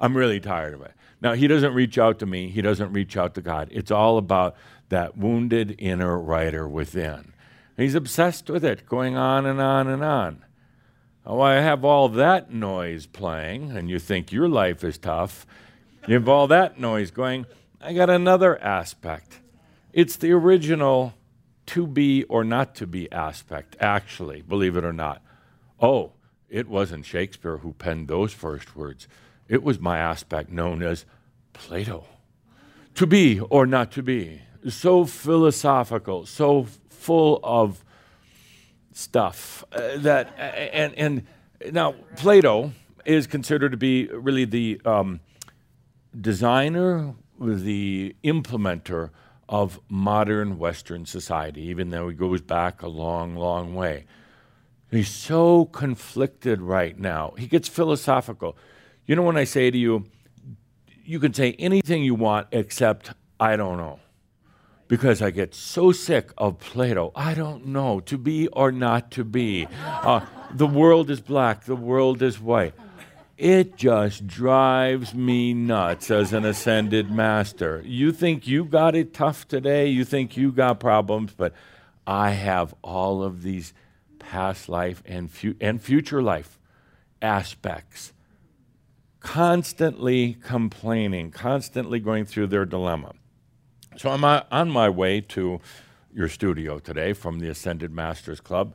[0.00, 0.92] I'm really tired of it.
[1.20, 3.68] Now, he doesn't reach out to me, he doesn't reach out to God.
[3.70, 4.56] It's all about
[4.88, 7.32] that wounded inner writer within.
[7.76, 10.44] He's obsessed with it, going on and on and on.
[11.24, 15.46] Oh, I have all that noise playing, and you think your life is tough.
[16.06, 17.46] You have all that noise going.
[17.80, 19.40] I got another aspect.
[19.92, 21.14] It's the original
[21.66, 25.22] to be or not to be aspect, actually, believe it or not.
[25.80, 26.12] Oh,
[26.48, 29.08] it wasn't Shakespeare who penned those first words.
[29.48, 31.04] It was my aspect known as
[31.52, 32.06] Plato.
[32.94, 34.42] To be or not to be.
[34.68, 37.84] So philosophical, so full of
[38.92, 41.26] stuff uh, that, and, and
[41.72, 42.72] now Plato
[43.04, 45.20] is considered to be really the um,
[46.18, 49.10] designer, the implementer
[49.48, 54.06] of modern Western society, even though he goes back a long, long way.
[54.90, 57.34] He's so conflicted right now.
[57.38, 58.56] He gets philosophical.
[59.04, 60.06] You know, when I say to you,
[61.04, 64.00] you can say anything you want except I don't know.
[64.88, 67.10] Because I get so sick of Plato.
[67.16, 69.66] I don't know, to be or not to be.
[69.84, 72.74] Uh, the world is black, the world is white.
[73.36, 77.82] It just drives me nuts as an ascended master.
[77.84, 81.52] You think you got it tough today, you think you got problems, but
[82.06, 83.74] I have all of these
[84.18, 86.58] past life and, fu- and future life
[87.20, 88.12] aspects
[89.20, 93.12] constantly complaining, constantly going through their dilemma.
[93.96, 95.60] So I'm uh, on my way to
[96.14, 98.74] your studio today from the Ascended Masters Club,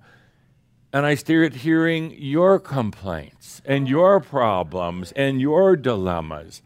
[0.93, 6.61] and I stare at hearing your complaints and your problems and your dilemmas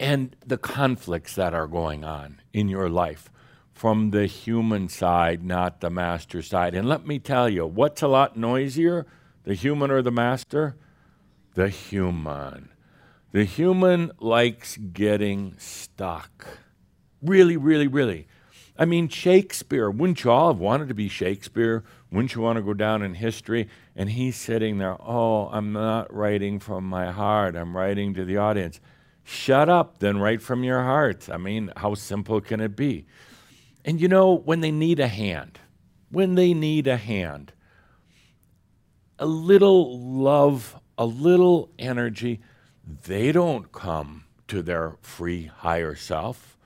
[0.00, 3.30] and the conflicts that are going on in your life
[3.72, 6.74] from the human side, not the master side.
[6.74, 9.06] And let me tell you, what's a lot noisier,
[9.44, 10.76] the human or the master?
[11.54, 12.70] The human.
[13.32, 16.58] The human likes getting stuck.
[17.22, 18.26] Really, really, really.
[18.78, 21.84] I mean, Shakespeare, wouldn't you all have wanted to be Shakespeare?
[22.12, 23.68] Wouldn't you want to go down in history?
[23.94, 28.36] And he's sitting there, oh, I'm not writing from my heart, I'm writing to the
[28.36, 28.80] audience.
[29.22, 31.28] Shut up, then write from your heart.
[31.30, 33.06] I mean, how simple can it be?
[33.84, 35.60] And you know, when they need a hand,
[36.10, 37.52] when they need a hand,
[39.18, 42.40] a little love, a little energy,
[42.84, 46.56] they don't come to their free higher self.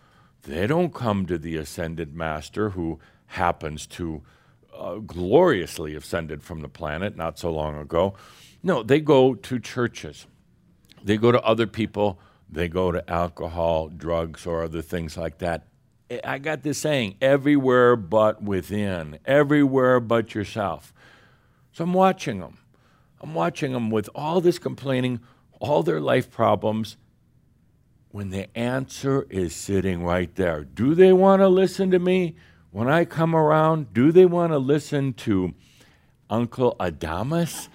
[0.42, 4.22] They don't come to the ascended master who happens to
[4.76, 8.14] uh, gloriously ascended from the planet not so long ago.
[8.62, 10.26] No, they go to churches.
[11.02, 12.18] They go to other people.
[12.50, 15.66] They go to alcohol, drugs, or other things like that.
[16.22, 20.92] I got this saying everywhere but within, everywhere but yourself.
[21.72, 22.58] So I'm watching them.
[23.20, 25.20] I'm watching them with all this complaining,
[25.60, 26.96] all their life problems,
[28.10, 30.62] when the answer is sitting right there.
[30.62, 32.37] Do they want to listen to me
[32.74, 33.94] when I come around?
[33.94, 35.54] Do they want to listen to
[36.28, 37.68] Uncle Adamus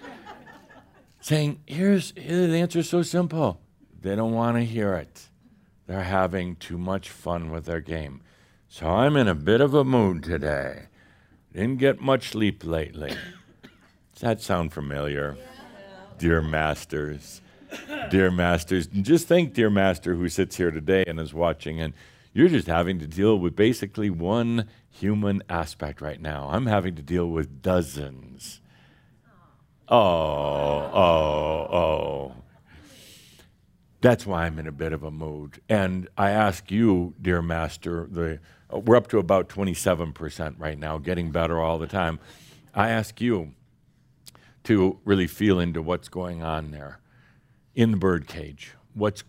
[1.21, 3.61] saying, here's, here's the answer so simple.
[4.01, 5.29] They don't want to hear it.
[5.87, 8.19] They're having too much fun with their game.
[8.67, 10.87] So I'm in a bit of a mood today.
[11.53, 13.15] Didn't get much sleep lately.
[14.13, 15.37] Does that sound familiar?
[16.17, 17.39] Dear masters
[18.09, 18.87] dear masters.
[18.87, 21.93] Just think, dear master, who sits here today and is watching, and
[22.33, 26.49] you're just having to deal with basically one human aspect right now.
[26.51, 28.61] I'm having to deal with dozens.
[29.87, 32.35] Oh, oh, oh.
[34.01, 35.61] That's why I'm in a bit of a mood.
[35.67, 38.39] And I ask you, dear master, the,
[38.71, 42.19] we're up to about 27% right now, getting better all the time.
[42.73, 43.53] I ask you
[44.65, 46.99] to really feel into what's going on there
[47.75, 48.75] in the birdcage.
[48.93, 49.23] What's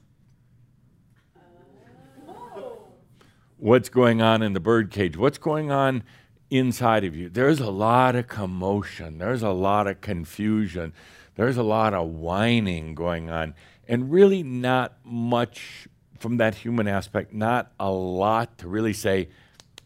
[3.60, 5.16] what's going on in the birdcage?
[5.16, 6.02] What's going on
[6.50, 7.28] inside of you?
[7.28, 9.18] There's a lot of commotion.
[9.18, 10.92] There's a lot of confusion.
[11.36, 13.54] There's a lot of whining going on,
[13.86, 17.32] and really not much from that human aspect.
[17.32, 19.28] Not a lot to really say.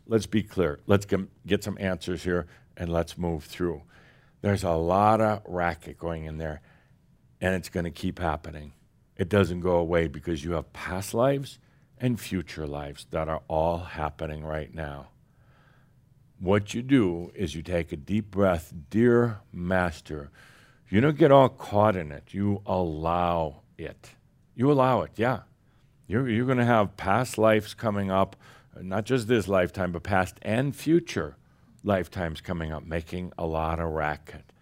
[0.06, 0.80] Let's be clear.
[0.86, 1.06] Let's
[1.46, 2.46] get some answers here,
[2.76, 3.82] and let's move through.
[4.40, 6.60] There's a lot of racket going in there
[7.44, 8.72] and it's going to keep happening.
[9.16, 11.58] It doesn't go away because you have past lives
[12.04, 15.06] and future lives that are all happening right now.
[16.38, 20.30] What you do is you take a deep breath, dear Master.
[20.90, 22.34] You don't get all caught in it.
[22.34, 24.10] You allow it.
[24.54, 25.40] You allow it, yeah.
[26.06, 28.36] You're, you're going to have past lives coming up,
[28.78, 31.38] not just this lifetime, but past and future
[31.84, 34.52] lifetimes coming up, making a lot of racket.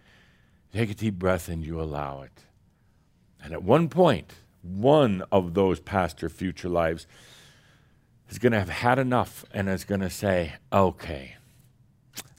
[0.71, 2.45] Take a deep breath and you allow it.
[3.43, 4.31] And at one point,
[4.61, 7.05] one of those past or future lives
[8.33, 11.35] is going to have had enough and is going to say, okay,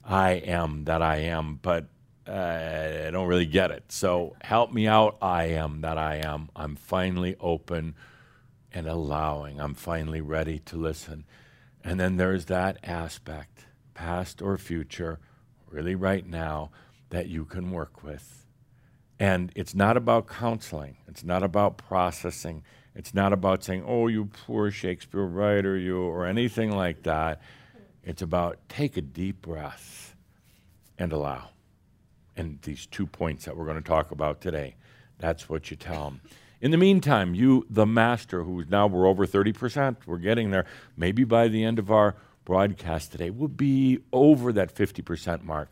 [0.04, 1.86] I am that I am, but
[2.26, 2.32] uh,
[3.06, 3.84] I don't really get it.
[3.92, 5.16] So help me out.
[5.22, 6.50] I am that I am.
[6.56, 7.94] I'm finally open
[8.72, 9.60] and allowing.
[9.60, 11.26] I'm finally ready to listen.
[11.84, 15.20] And then there's that aspect, past or future,
[15.70, 16.72] really right now,
[17.10, 18.46] that you can work with.
[19.20, 20.96] And it's not about counseling.
[21.06, 22.64] It's not about processing.
[22.94, 27.40] It's not about saying, oh, you poor Shakespeare writer, you, or anything like that.
[28.04, 30.14] It's about take a deep breath
[30.98, 31.50] and allow.
[32.36, 34.76] And these two points that we're going to talk about today,
[35.18, 36.20] that's what you tell them.
[36.60, 40.66] In the meantime, you, the master, who's now we're over 30%, we're getting there.
[40.96, 45.70] Maybe by the end of our broadcast today, we'll be over that 50% mark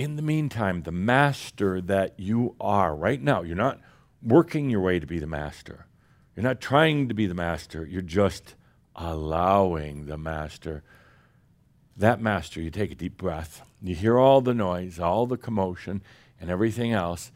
[0.00, 3.78] in the meantime, the master that you are right now, you're not
[4.22, 5.84] working your way to be the master.
[6.40, 7.84] You're not trying to be the master.
[7.84, 8.54] You're just
[8.96, 10.82] allowing the master.
[11.98, 13.60] That master, you take a deep breath.
[13.82, 16.02] You hear all the noise, all the commotion,
[16.40, 17.30] and everything else,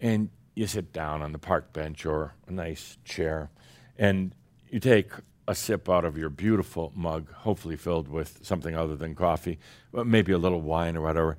[0.00, 3.50] and you sit down on the park bench or a nice chair,
[3.98, 4.34] and
[4.70, 5.12] you take
[5.46, 9.58] a sip out of your beautiful mug, hopefully filled with something other than coffee,
[9.92, 11.36] but maybe a little wine or whatever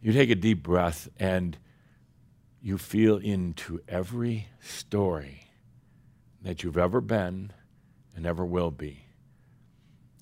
[0.00, 1.58] you take a deep breath and
[2.62, 5.45] you feel into every story
[6.42, 7.52] that you've ever been
[8.14, 9.06] and ever will be.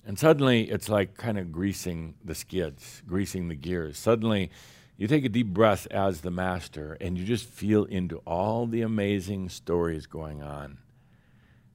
[0.05, 3.97] And suddenly it's like kind of greasing the skids, greasing the gears.
[3.97, 4.51] Suddenly
[4.97, 8.81] you take a deep breath as the master and you just feel into all the
[8.81, 10.77] amazing stories going on.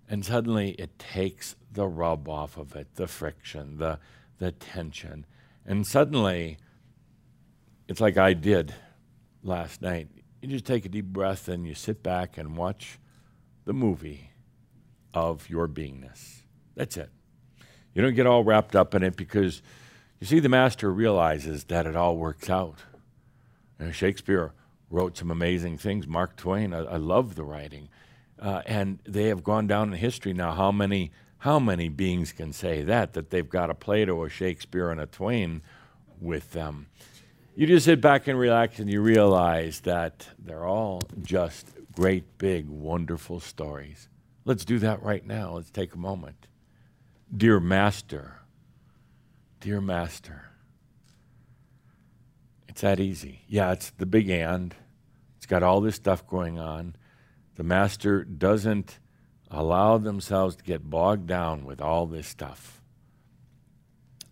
[0.08, 3.98] And suddenly it takes the rub off of it, the friction, the,
[4.38, 5.26] the tension.
[5.66, 6.58] And suddenly
[7.88, 8.74] it's like I did
[9.42, 10.08] last night.
[10.40, 12.98] You just take a deep breath and you sit back and watch
[13.64, 14.29] the movie
[15.14, 16.42] of your beingness.
[16.74, 17.10] That's it.
[17.94, 19.62] You don't get all wrapped up in it because
[20.20, 22.80] you see, the master realizes that it all works out.
[23.78, 24.52] Know, Shakespeare
[24.90, 26.06] wrote some amazing things.
[26.06, 27.88] Mark Twain, I, I love the writing.
[28.38, 30.52] Uh, and they have gone down in history now.
[30.52, 34.90] How many, how many beings can say that, that they've got a Plato, a Shakespeare,
[34.90, 35.62] and a Twain
[36.20, 36.88] with them?
[37.56, 42.68] You just sit back and relax and you realize that they're all just great, big,
[42.68, 44.08] wonderful stories.
[44.44, 45.54] Let's do that right now.
[45.54, 46.46] Let's take a moment.
[47.34, 48.40] Dear Master,
[49.60, 50.50] dear Master,
[52.68, 53.42] it's that easy.
[53.46, 54.74] Yeah, it's the big and.
[55.36, 56.96] It's got all this stuff going on.
[57.56, 58.98] The Master doesn't
[59.50, 62.80] allow themselves to get bogged down with all this stuff.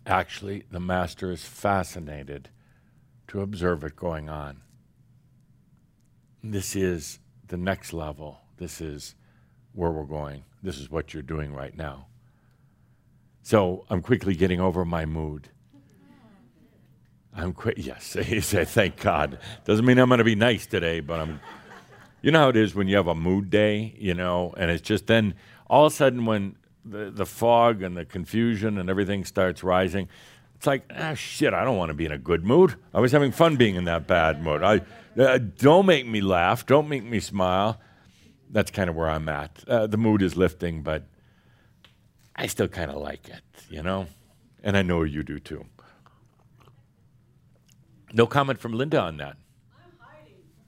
[0.05, 2.49] Actually, the Master is fascinated
[3.27, 4.61] to observe it going on.
[6.43, 8.39] This is the next level.
[8.57, 9.15] This is
[9.73, 10.43] where we're going.
[10.61, 12.07] This is what you're doing right now.
[13.41, 15.49] So I'm quickly getting over my mood.
[17.35, 17.75] I'm quick.
[17.77, 21.39] Yes, "Thank God." Doesn't mean I'm going to be nice today, but I'm.
[22.21, 24.81] You know how it is when you have a mood day, you know, and it's
[24.81, 25.35] just then
[25.69, 30.09] all of a sudden when the the fog and the confusion and everything starts rising,
[30.55, 31.53] it's like ah shit.
[31.53, 32.75] I don't want to be in a good mood.
[32.93, 34.63] I was having fun being in that bad mood.
[34.63, 34.81] I
[35.17, 36.65] uh, don't make me laugh.
[36.65, 37.79] Don't make me smile.
[38.49, 39.63] That's kind of where I'm at.
[39.67, 41.03] Uh, the mood is lifting, but
[42.35, 44.07] I still kind of like it, you know,
[44.63, 45.65] and I know you do too.
[48.13, 49.37] No comment from Linda on that.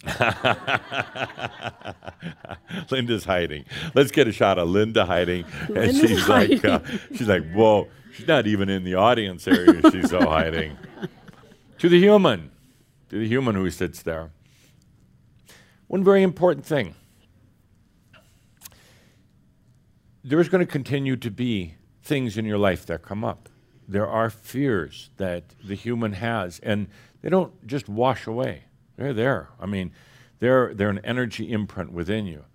[2.92, 3.66] Linda's hiding.
[3.94, 6.80] Let's get a shot of Linda hiding, and Linda's she's like, uh,
[7.16, 9.80] she's like, whoa, she's not even in the audience area.
[9.92, 10.78] She's so hiding.
[11.80, 12.52] to the human,
[13.10, 14.32] to the human who sits there.
[15.88, 16.96] One very important thing.
[20.24, 23.50] There's going to continue to be things in your life that come up.
[23.88, 26.88] There are fears that the human has, and
[27.22, 28.64] they don't just wash away.
[28.98, 29.50] They're there.
[29.60, 29.92] I mean,
[30.40, 32.46] they're, they're an energy imprint within you.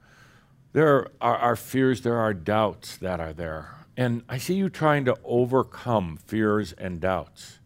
[0.72, 3.74] There are, are fears, there are doubts that are there.
[3.96, 7.58] And I see you trying to overcome fears and doubts.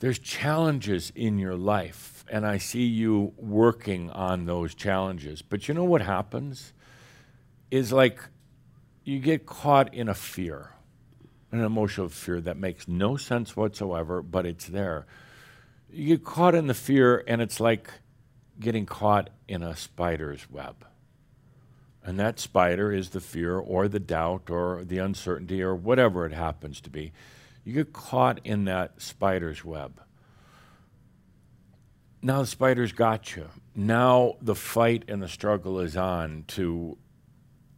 [0.00, 5.42] There's challenges in your life, and I see you working on those challenges.
[5.42, 6.72] But you know what happens?
[7.70, 8.20] Is like
[9.08, 10.72] you get caught in a fear,
[11.50, 15.06] an emotional fear that makes no sense whatsoever, but it's there.
[15.90, 17.90] You get caught in the fear, and it's like
[18.60, 20.84] getting caught in a spider's web.
[22.04, 26.32] And that spider is the fear or the doubt or the uncertainty or whatever it
[26.32, 27.12] happens to be.
[27.64, 30.02] You get caught in that spider's web.
[32.20, 33.48] Now the spider's got you.
[33.74, 36.98] Now the fight and the struggle is on to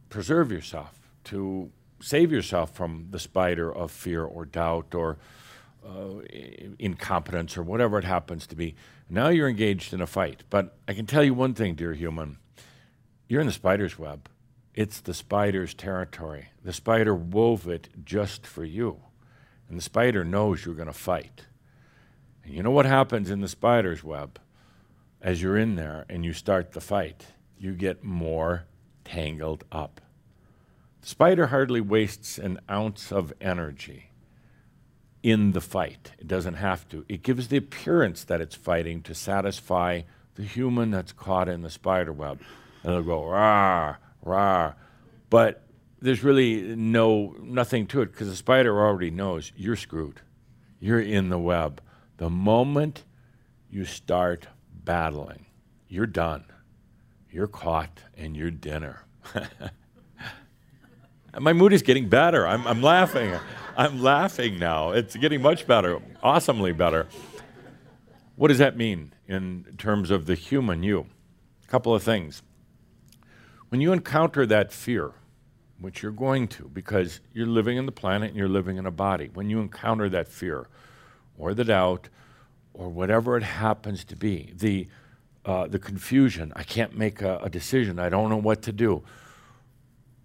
[0.09, 5.17] preserve yourself, to save yourself from the spider of fear or doubt or
[5.85, 6.21] uh,
[6.79, 8.75] incompetence or whatever it happens to be.
[9.09, 10.43] Now you're engaged in a fight.
[10.49, 12.37] But I can tell you one thing, dear human
[13.31, 14.27] you're in the spider's web.
[14.73, 16.49] It's the spider's territory.
[16.65, 19.03] The spider wove it just for you.
[19.69, 21.45] And the spider knows you're going to fight.
[22.43, 24.37] And you know what happens in the spider's web?
[25.21, 28.65] As you're in there and you start the fight, you get more
[29.05, 30.01] tangled up.
[31.01, 34.11] The spider hardly wastes an ounce of energy
[35.23, 36.11] in the fight.
[36.19, 37.05] It doesn't have to.
[37.09, 40.01] It gives the appearance that it's fighting to satisfy
[40.35, 42.41] the human that's caught in the spider web.
[42.83, 44.73] And it'll go rah, rah.
[45.29, 45.63] But
[46.01, 50.21] there's really no nothing to it because the spider already knows you're screwed.
[50.79, 51.81] You're in the web.
[52.17, 53.03] The moment
[53.69, 54.47] you start
[54.83, 55.45] battling,
[55.87, 56.45] you're done.
[57.29, 59.05] You're caught and you're dinner.
[61.39, 62.45] My mood is getting better.
[62.45, 63.33] I'm, I'm laughing.
[63.77, 64.91] I'm laughing now.
[64.91, 67.07] It's getting much better, awesomely better.
[68.35, 71.07] What does that mean in terms of the human you?
[71.63, 72.41] A couple of things.
[73.69, 75.13] When you encounter that fear,
[75.79, 78.91] which you're going to because you're living in the planet and you're living in a
[78.91, 80.67] body, when you encounter that fear
[81.37, 82.09] or the doubt
[82.73, 84.87] or whatever it happens to be, the
[85.43, 86.53] uh, the confusion.
[86.55, 87.97] I can't make a, a decision.
[87.97, 89.03] I don't know what to do.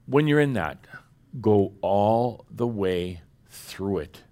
[0.07, 0.87] When you're in that,
[1.41, 4.23] go all the way through it.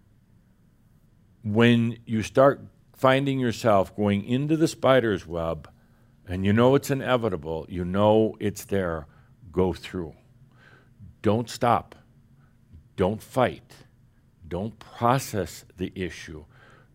[1.42, 2.60] When you start
[2.96, 5.68] finding yourself going into the spider's web
[6.26, 9.06] and you know it's inevitable, you know it's there,
[9.52, 10.14] go through.
[11.22, 11.94] Don't stop.
[12.96, 13.72] Don't fight.
[14.46, 16.44] Don't process the issue.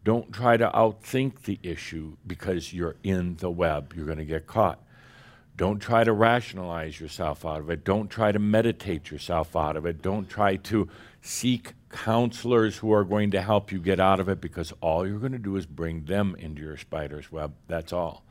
[0.04, 3.94] Don't try to outthink the issue because you're in the web.
[3.96, 4.82] You're going to get caught.
[5.60, 7.84] Don't try to rationalize yourself out of it.
[7.84, 10.02] Don't try to meditate yourself out of it.
[10.02, 10.88] Don't try to
[11.22, 15.20] seek counselors who are going to help you get out of it because all you're
[15.20, 17.56] going to do is bring them into your spider's web.
[17.68, 18.24] That's all.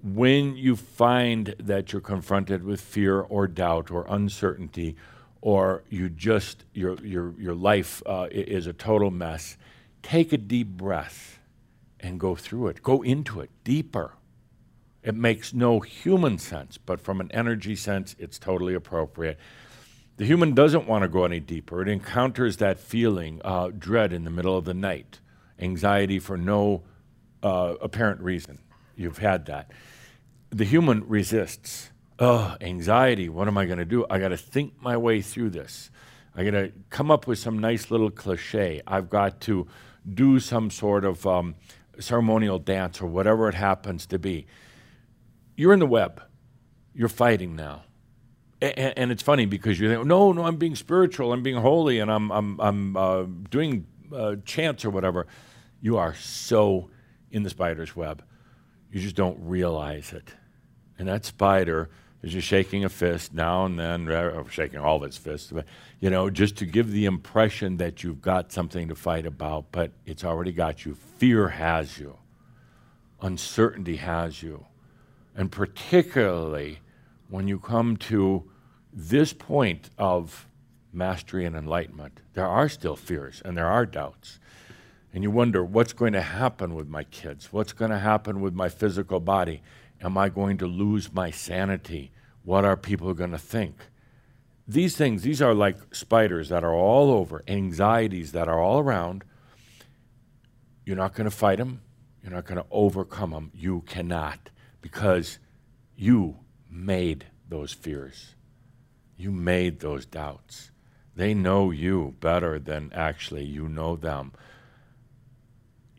[0.00, 4.94] When you find that you're confronted with fear or doubt or uncertainty,
[5.40, 9.56] or you just your your your life uh, is a total mess,
[10.04, 11.40] take a deep breath
[11.98, 12.80] and go through it.
[12.80, 14.12] Go into it deeper.
[15.02, 19.38] It makes no human sense, but from an energy sense, it's totally appropriate.
[20.16, 21.82] The human doesn't want to go any deeper.
[21.82, 25.18] It encounters that feeling, uh, dread in the middle of the night,
[25.58, 26.82] anxiety for no
[27.42, 28.58] uh, apparent reason.
[28.94, 29.72] You've had that.
[30.50, 31.90] The human resists.
[32.18, 33.28] Oh, anxiety.
[33.28, 34.06] What am I going to do?
[34.08, 35.90] I got to think my way through this.
[36.36, 38.80] I got to come up with some nice little cliche.
[38.86, 39.66] I've got to
[40.08, 41.56] do some sort of um,
[41.98, 44.46] ceremonial dance or whatever it happens to be.
[45.56, 46.22] You're in the web.
[46.94, 47.84] You're fighting now.
[48.60, 51.98] And, and it's funny because you think, no, no, I'm being spiritual, I'm being holy,
[51.98, 55.26] and I'm, I'm, I'm uh, doing uh, chants or whatever.
[55.80, 56.90] You are so
[57.30, 58.22] in the spider's web.
[58.92, 60.28] You just don't realize it.
[60.98, 61.90] And that spider
[62.22, 65.64] is just shaking a fist now and then, or shaking all of its fists, but,
[65.98, 69.90] you know, just to give the impression that you've got something to fight about, but
[70.06, 70.94] it's already got you.
[70.94, 72.16] Fear has you,
[73.20, 74.66] uncertainty has you.
[75.36, 76.80] And particularly
[77.28, 78.50] when you come to
[78.92, 80.46] this point of
[80.92, 84.38] mastery and enlightenment, there are still fears and there are doubts.
[85.14, 87.52] And you wonder, what's going to happen with my kids?
[87.52, 89.62] What's going to happen with my physical body?
[90.00, 92.12] Am I going to lose my sanity?
[92.44, 93.76] What are people going to think?
[94.66, 99.24] These things, these are like spiders that are all over, anxieties that are all around.
[100.84, 101.82] You're not going to fight them.
[102.22, 103.50] You're not going to overcome them.
[103.54, 104.50] You cannot
[104.82, 105.38] because
[105.96, 106.36] you
[106.70, 108.34] made those fears.
[109.16, 110.70] You made those doubts.
[111.14, 114.32] They know you better than actually you know them.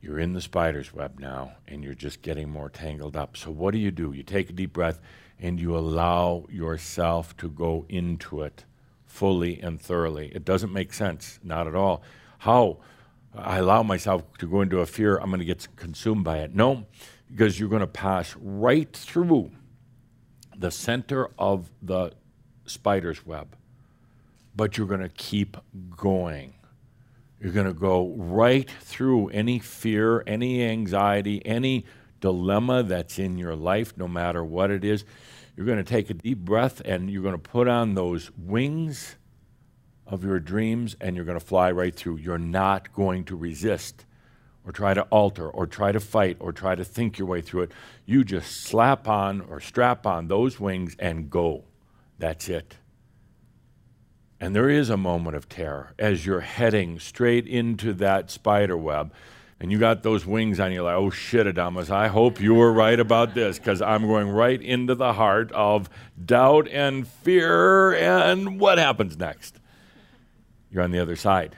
[0.02, 3.38] You're in the spider's web now, and you're just getting more tangled up.
[3.38, 4.12] So, what do you do?
[4.12, 5.00] You take a deep breath
[5.40, 8.66] and you allow yourself to go into it
[9.06, 10.32] fully and thoroughly.
[10.36, 12.02] It doesn't make sense, not at all.
[12.40, 12.80] How
[13.36, 16.54] I allow myself to go into a fear, I'm going to get consumed by it.
[16.54, 16.86] No,
[17.34, 19.50] because you're going to pass right through
[20.56, 22.12] the center of the
[22.68, 23.56] spider's web,
[24.56, 25.58] but you're going to keep
[25.98, 26.54] going.
[27.42, 31.86] You're going to go right through any fear, any anxiety, any
[32.20, 35.04] dilemma that's in your life, no matter what it is.
[35.58, 39.16] You're going to take a deep breath and you're going to put on those wings
[40.06, 42.18] of your dreams and you're going to fly right through.
[42.18, 44.06] You're not going to resist
[44.66, 47.64] or try to alter or try to fight or try to think your way through
[47.64, 47.72] it.
[48.06, 51.66] You just slap on or strap on those wings and go.
[52.18, 52.78] That's it.
[54.40, 59.14] And there is a moment of terror as you're heading straight into that spider web.
[59.60, 62.74] And you got those wings on you, like, oh shit, Adamus, I hope you were
[62.74, 65.90] right about this, because I'm going right into the heart of
[66.26, 67.94] doubt and fear.
[67.94, 69.62] And what happens next?
[70.70, 71.56] You're on the other side.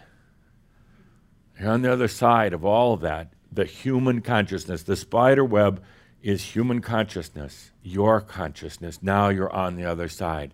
[1.59, 3.33] You're on the other side of all of that.
[3.51, 5.81] The human consciousness, the spider web
[6.21, 9.01] is human consciousness, your consciousness.
[9.01, 10.53] Now you're on the other side.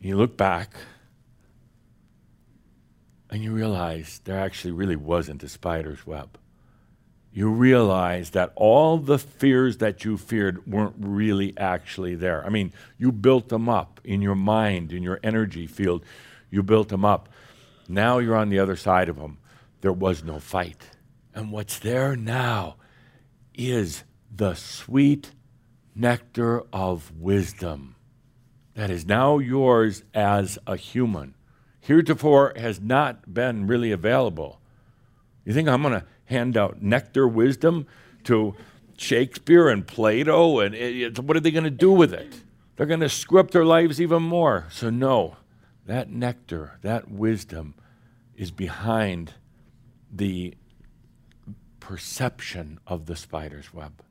[0.00, 0.74] You look back
[3.28, 6.38] and you realize there actually really wasn't a spider's web.
[7.32, 12.46] You realize that all the fears that you feared weren't really actually there.
[12.46, 16.04] I mean, you built them up in your mind, in your energy field.
[16.48, 17.28] You built them up.
[17.88, 19.38] Now you're on the other side of them.
[19.84, 20.82] There was no fight.
[21.34, 22.76] And what's there now
[23.52, 24.02] is
[24.34, 25.32] the sweet
[25.94, 27.94] nectar of wisdom
[28.72, 31.34] that is now yours as a human
[31.82, 34.58] heretofore has not been really available.
[35.44, 37.86] You think I'm going to hand out nectar wisdom
[38.22, 38.54] to
[38.96, 40.60] Shakespeare and Plato?
[40.60, 42.40] And it, what are they going to do with it?
[42.76, 44.66] They're going to up their lives even more.
[44.70, 45.36] So, no,
[45.84, 47.74] that nectar, that wisdom
[48.34, 49.34] is behind
[50.14, 50.54] the
[51.80, 54.02] perception of the spider's web.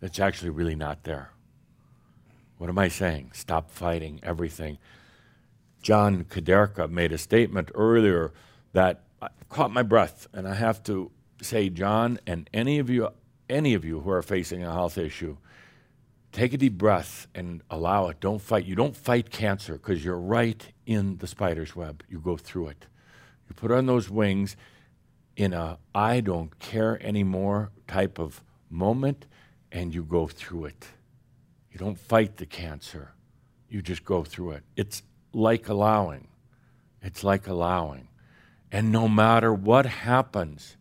[0.00, 1.30] that's actually really not there.
[2.56, 3.32] What am I saying?
[3.34, 4.78] Stop fighting everything.
[5.82, 8.32] John Kaderka made a statement earlier
[8.72, 11.10] that uh, caught my breath, and I have to
[11.42, 13.08] say, John, and any of you,
[13.48, 15.36] any of you who are facing a health issue,
[16.32, 18.20] take a deep breath and allow it.
[18.20, 18.64] Don't fight.
[18.64, 22.02] You don't fight cancer because you're right in the spider's web.
[22.08, 22.86] You go through it.
[23.48, 24.56] You put on those wings
[25.36, 29.26] in a I don't care anymore type of moment,
[29.72, 30.86] and you go through it.
[31.72, 33.12] You don't fight the cancer,
[33.68, 34.64] you just go through it.
[34.76, 35.02] It's
[35.32, 36.28] like allowing.
[37.02, 38.08] It's like allowing.
[38.72, 40.76] And no matter what happens,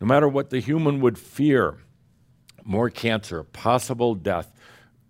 [0.00, 1.78] no matter what the human would fear,
[2.64, 4.52] more cancer, possible death,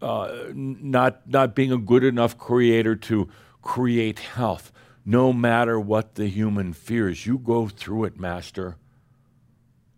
[0.01, 3.29] uh, not, not being a good enough creator to
[3.63, 4.73] create health,
[5.05, 8.77] no matter what the human fears, you go through it, Master.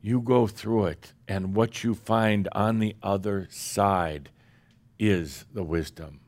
[0.01, 4.31] You go through it, and what you find on the other side
[4.99, 6.21] is the wisdom.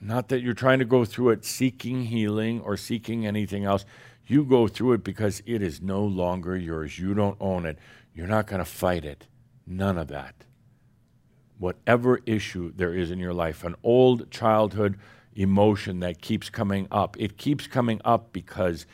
[0.00, 3.84] Not that you're trying to go through it seeking healing or seeking anything else.
[4.26, 6.98] You go through it because it is no longer yours.
[6.98, 7.78] You don't own it.
[8.14, 9.26] You're not going to fight it.
[9.66, 10.34] None of that.
[11.58, 14.98] Whatever issue there is in your life, an old childhood
[15.34, 18.86] emotion that keeps coming up, it keeps coming up because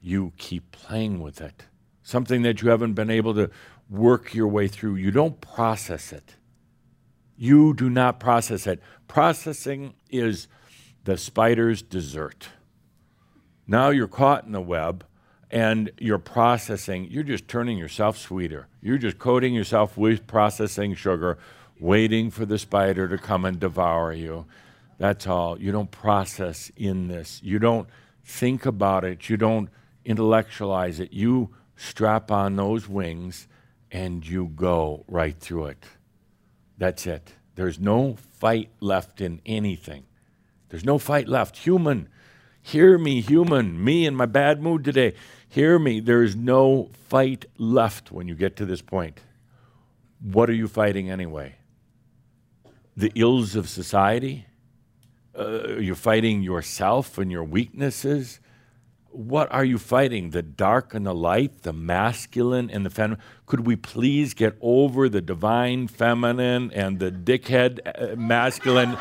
[0.00, 1.64] you keep playing with it.
[2.02, 3.50] Something that you haven't been able to
[3.90, 4.96] work your way through.
[4.96, 6.36] You don't process it.
[7.36, 8.80] You do not process it.
[9.06, 10.48] Processing is
[11.04, 12.48] the spider's dessert.
[13.66, 15.04] Now you're caught in the web
[15.50, 18.68] and you're processing, you're just turning yourself sweeter.
[18.82, 21.38] You're just coating yourself with processing sugar,
[21.80, 24.46] waiting for the spider to come and devour you.
[24.98, 25.60] That's all.
[25.60, 27.40] You don't process in this.
[27.42, 27.88] You don't
[28.24, 29.28] think about it.
[29.28, 29.70] You don't
[30.04, 31.12] intellectualize it.
[31.12, 33.46] You strap on those wings
[33.90, 35.86] and you go right through it.
[36.76, 37.34] That's it.
[37.54, 40.04] There's no fight left in anything.
[40.68, 41.58] There's no fight left.
[41.58, 42.08] Human,
[42.60, 45.14] hear me, human, me in my bad mood today.
[45.48, 46.00] Hear me.
[46.00, 49.20] There's no fight left when you get to this point.
[50.20, 51.56] What are you fighting anyway?
[52.96, 54.47] The ills of society?
[55.38, 58.40] Uh, you're fighting yourself and your weaknesses?
[59.10, 60.30] what are you fighting?
[60.30, 63.20] The dark and the light, the masculine and the feminine?
[63.46, 68.96] Could we please get over the divine feminine and the dickhead uh, masculine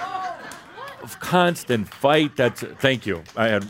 [1.19, 2.35] constant fight?
[2.35, 3.23] That's thank you.
[3.35, 3.67] I had.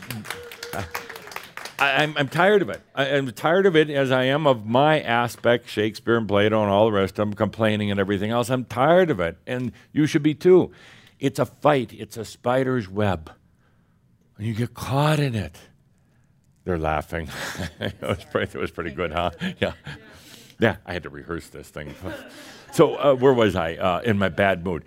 [1.80, 2.80] I, am I'm tired of it.
[2.94, 6.70] I, am tired of it as I am of my aspect, Shakespeare and Plato and
[6.70, 8.50] all the rest of them complaining and everything else.
[8.50, 10.72] I'm tired of it, and you should be too.
[11.18, 11.92] It's a fight.
[11.92, 13.30] It's a spider's web,
[14.36, 15.56] and you get caught in it.
[16.64, 17.28] They're laughing.
[17.80, 19.30] it, was pretty, it was pretty good, huh?
[19.60, 19.72] Yeah.
[20.60, 21.94] Yeah, I had to rehearse this thing.
[22.70, 23.76] So, uh, where was I?
[23.76, 24.84] Uh, in my bad mood.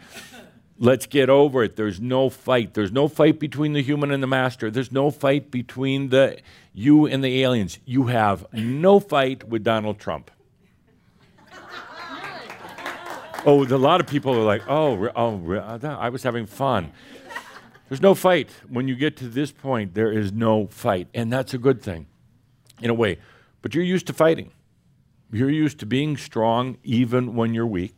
[0.78, 1.78] Let's get over it.
[1.78, 2.76] There's no fight.
[2.76, 4.70] There's no fight between the human and the master.
[4.70, 6.38] There's no fight between the
[6.74, 7.80] you and the aliens.
[7.84, 10.30] You have no fight with Donald Trump.
[13.44, 16.92] Oh, a lot of people are like, oh, oh, I was having fun.
[17.90, 18.52] There's no fight.
[18.70, 21.08] When you get to this point, there is no fight.
[21.16, 22.06] And that's a good thing
[22.82, 23.18] in a way.
[23.64, 24.52] But you're used to fighting.
[25.32, 27.98] You're used to being strong even when you're weak.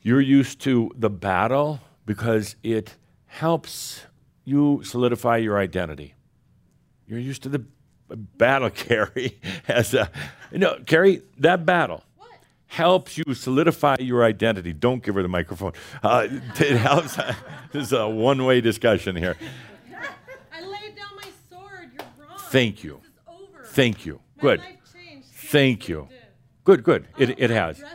[0.00, 4.06] You're used to the battle because it helps
[4.44, 6.14] you solidify your identity.
[7.06, 7.64] You're used to the
[8.10, 9.38] uh, battle, Carrie,
[9.68, 10.10] as a,
[10.50, 12.04] you know, Carrie, that battle
[12.70, 14.72] helps you solidify your identity.
[14.72, 15.72] Don't give her the microphone.
[16.02, 17.16] Uh, it helps.
[17.72, 19.36] this is a one way discussion here.
[20.52, 21.90] I laid down my sword.
[21.92, 22.38] You're wrong.
[22.50, 23.00] Thank you.
[23.66, 24.20] Thank you.
[24.36, 24.62] My good.
[25.32, 26.08] Thank you.
[26.64, 27.08] Good, good.
[27.18, 27.78] It, it has.
[27.78, 27.86] You,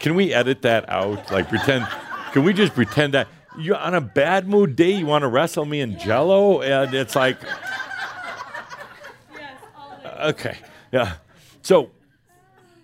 [0.00, 1.30] can we edit that out?
[1.30, 1.86] Like pretend?
[2.32, 3.28] Can we just pretend that
[3.58, 7.16] you're on a bad mood day you want to wrestle me in Jello, and it's
[7.16, 7.38] like
[10.24, 10.56] okay.
[10.92, 11.14] Yeah.
[11.62, 11.90] So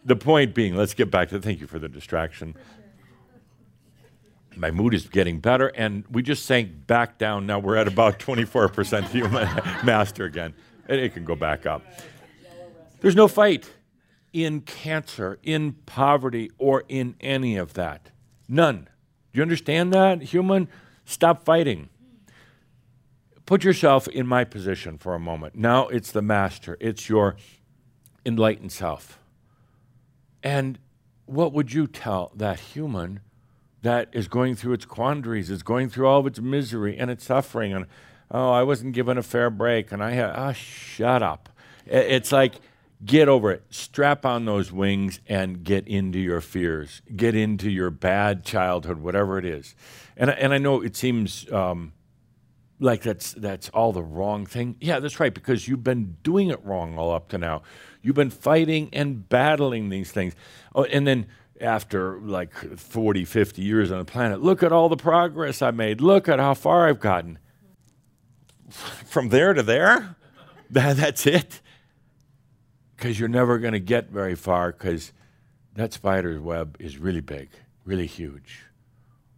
[0.04, 2.54] the point being, let's get back to thank you for the distraction.
[4.56, 7.46] My mood is getting better, and we just sank back down.
[7.46, 9.48] Now we're at about 24% human
[9.84, 10.54] master again.
[10.88, 11.82] And it can go back up.
[13.00, 13.70] There's no fight
[14.32, 18.10] in cancer, in poverty, or in any of that.
[18.48, 18.88] None.
[19.32, 20.68] Do you understand that, human?
[21.04, 21.88] Stop fighting.
[23.50, 25.56] Put yourself in my position for a moment.
[25.56, 27.34] Now it's the master, it's your
[28.24, 29.18] enlightened self.
[30.40, 30.78] And
[31.26, 33.18] what would you tell that human
[33.82, 37.24] that is going through its quandaries, is going through all of its misery and its
[37.24, 37.72] suffering?
[37.72, 37.86] And,
[38.30, 41.48] oh, I wasn't given a fair break, and I had, oh, shut up.
[41.86, 42.54] It's like,
[43.02, 43.64] Get over it.
[43.70, 47.00] Strap on those wings and get into your fears.
[47.16, 49.74] Get into your bad childhood, whatever it is.
[50.18, 51.94] And, and I know it seems um,
[52.80, 54.76] like that's that's all the wrong thing.
[54.80, 57.62] Yeah, that's right because you've been doing it wrong all up to now.
[58.02, 60.34] You've been fighting and battling these things.
[60.74, 61.26] Oh, and then
[61.60, 66.00] after like 40, 50 years on the planet, look at all the progress I made.
[66.00, 67.38] Look at how far I've gotten.
[68.70, 70.16] From there to there?
[70.72, 71.60] That, that's it?
[72.96, 75.12] Because you're never going to get very far because
[75.74, 77.48] that spider's web is really big,
[77.84, 78.66] really huge.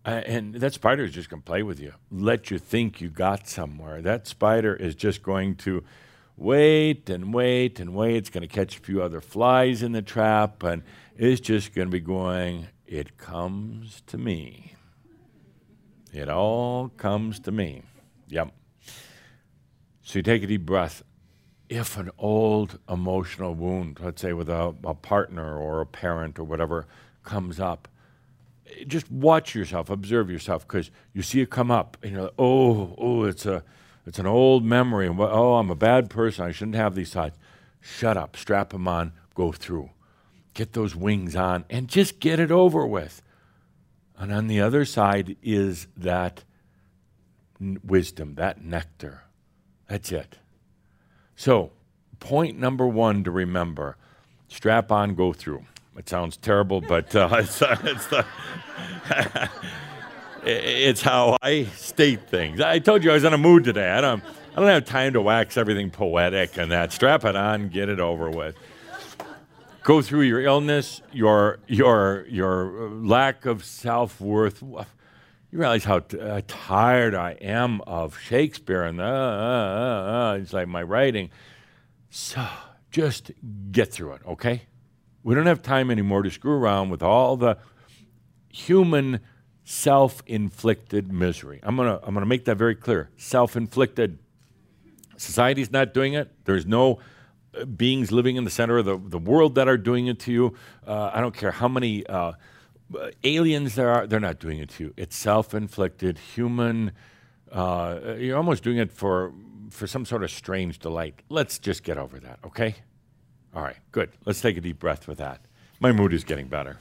[0.05, 3.09] Uh, and that spider is just going to play with you, let you think you
[3.09, 4.03] got somewhere.
[4.03, 5.85] That spider is just going to
[6.37, 8.17] wait and wait and wait.
[8.17, 10.83] It's going to catch a few other flies in the trap, and
[11.17, 14.75] it's just going to be going, It comes to me.
[16.13, 17.83] It all comes to me.
[18.29, 18.53] Yep.
[20.03, 21.03] So you take a deep breath.
[21.69, 26.45] If an old emotional wound, let's say with a, a partner or a parent or
[26.45, 26.87] whatever,
[27.23, 27.89] comes up,
[28.87, 32.95] just watch yourself, observe yourself, because you see it come up, and you're like, oh,
[32.99, 33.63] oh, it's a,
[34.07, 36.45] it's an old memory, and oh, I'm a bad person.
[36.45, 37.39] I shouldn't have these thoughts.
[37.81, 39.91] Shut up, strap them on, go through,
[40.55, 43.23] get those wings on, and just get it over with.
[44.17, 46.45] And on the other side is that
[47.61, 49.25] n- wisdom, that nectar.
[49.89, 50.39] That's it.
[51.35, 51.73] So,
[52.21, 53.97] point number one to remember
[54.49, 55.65] strap on, go through.
[55.97, 58.25] It sounds terrible, but uh, it's, it's, the
[60.45, 62.61] it's how I state things.
[62.61, 63.91] I told you I was in a mood today.
[63.91, 66.93] I don't, I don't have time to wax everything poetic and that.
[66.93, 68.57] Strap it on, get it over with.
[69.83, 74.63] Go through your illness, your, your, your lack of self worth.
[74.63, 80.39] You realize how t- uh, tired I am of Shakespeare and uh, uh, uh, uh,
[80.41, 81.31] it's like my writing.
[82.11, 82.47] So
[82.91, 83.33] just
[83.71, 84.63] get through it, okay?
[85.23, 87.59] We don't have time anymore to screw around with all the
[88.49, 89.21] human
[89.65, 91.61] self-inflicted misery.
[91.63, 93.11] I'm gonna I'm gonna make that very clear.
[93.17, 94.19] Self-inflicted.
[95.17, 96.33] Society's not doing it.
[96.45, 96.99] There's no
[97.57, 100.33] uh, beings living in the center of the, the world that are doing it to
[100.33, 100.55] you.
[100.87, 102.33] Uh, I don't care how many uh,
[103.23, 104.95] aliens there are, they're not doing it to you.
[104.97, 106.93] It's self inflicted, human.
[107.51, 109.33] Uh, you're almost doing it for,
[109.71, 111.23] for some sort of strange delight.
[111.29, 112.77] Let's just get over that, okay?
[113.55, 114.11] All right, good.
[114.25, 115.41] Let's take a deep breath with that.
[115.81, 116.79] My mood is getting better.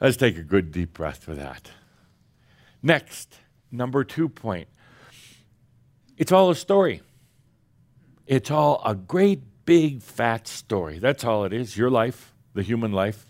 [0.00, 1.70] Let's take a good deep breath with that.
[2.82, 3.36] Next,
[3.70, 4.68] number two point
[6.16, 7.00] it's all a story.
[8.26, 10.98] It's all a great big fat story.
[10.98, 11.78] That's all it is.
[11.78, 13.24] Your life, the human life.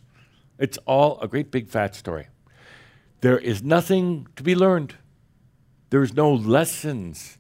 [0.59, 2.27] It's all a great big fat story.
[3.21, 4.97] There is nothing to be learned.
[5.91, 7.39] There's no lessons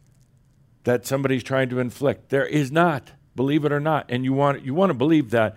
[0.85, 2.31] that somebody's trying to inflict.
[2.31, 4.07] There is not, believe it or not.
[4.09, 5.57] And you want you want to believe that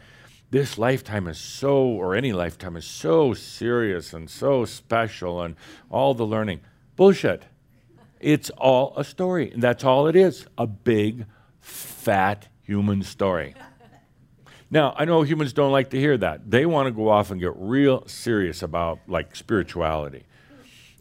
[0.51, 5.55] this lifetime is so or any lifetime is so serious and so special and
[5.89, 6.61] all the learning.
[6.95, 7.43] Bullshit.
[8.19, 9.51] It's all a story.
[9.51, 10.45] And that's all it is.
[10.57, 11.25] A big
[11.59, 13.55] fat human story.
[14.69, 16.49] Now, I know humans don't like to hear that.
[16.49, 20.23] They want to go off and get real serious about like spirituality.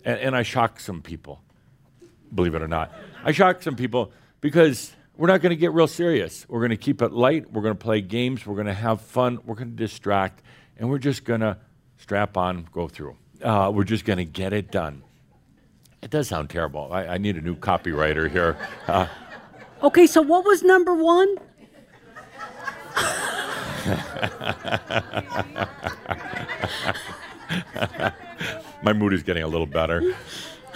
[0.04, 1.40] And, and I shock some people,
[2.34, 2.92] believe it or not.
[3.24, 6.44] I shock some people because we're not going to get real serious.
[6.48, 7.52] We're going to keep it light.
[7.52, 8.44] We're going to play games.
[8.44, 9.38] We're going to have fun.
[9.46, 10.42] We're going to distract.
[10.76, 11.58] And we're just going to
[11.96, 13.16] strap on, go through.
[13.40, 15.04] Uh, we're just going to get it done.
[16.02, 16.92] It does sound terrible.
[16.92, 18.56] I, I need a new copywriter here.
[18.88, 19.06] Uh,
[19.84, 21.36] Okay, so what was number one?
[28.82, 30.14] My mood is getting a little better.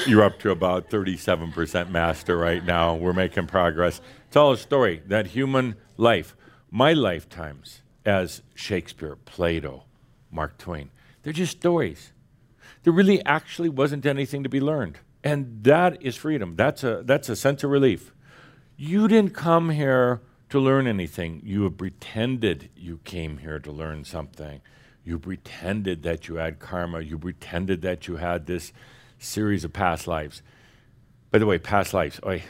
[0.06, 2.94] You're up to about 37% master right now.
[2.94, 4.00] We're making progress.
[4.26, 5.02] It's all a story.
[5.06, 6.36] That human life,
[6.70, 9.84] my lifetimes as Shakespeare, Plato,
[10.30, 10.90] Mark Twain,
[11.22, 12.12] they're just stories.
[12.82, 14.98] There really actually wasn't anything to be learned.
[15.24, 16.54] And that is freedom.
[16.54, 18.12] That's a, that's a sense of relief.
[18.76, 20.20] You didn't come here
[20.50, 21.40] to learn anything.
[21.44, 24.60] You have pretended you came here to learn something.
[25.04, 27.00] You pretended that you had karma.
[27.00, 28.72] You pretended that you had this
[29.18, 30.42] series of past lives.
[31.30, 32.20] By the way, past lives.
[32.24, 32.44] Oy.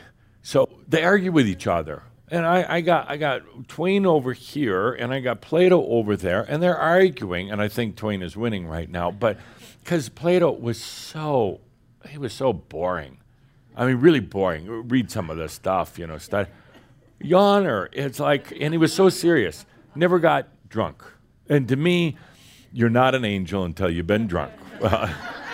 [0.46, 2.04] So they argue with each other.
[2.28, 6.42] And I, I, got, I got Twain over here, and I got Plato over there,
[6.42, 9.38] and they're arguing, and I think Twain is winning right now, but
[9.82, 11.62] because Plato was so,
[12.08, 13.18] he was so boring.
[13.76, 14.88] I mean, really boring.
[14.88, 16.46] Read some of the stuff, you know, stuff.
[17.20, 19.66] Yawner, it's like, and he was so serious.
[19.96, 21.02] Never got drunk.
[21.48, 22.16] And to me,
[22.72, 24.52] you're not an angel until you've been drunk.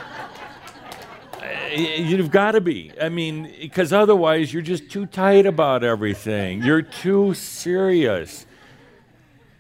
[1.76, 2.92] You've got to be.
[3.00, 6.62] I mean, because otherwise you're just too tight about everything.
[6.62, 8.46] You're too serious.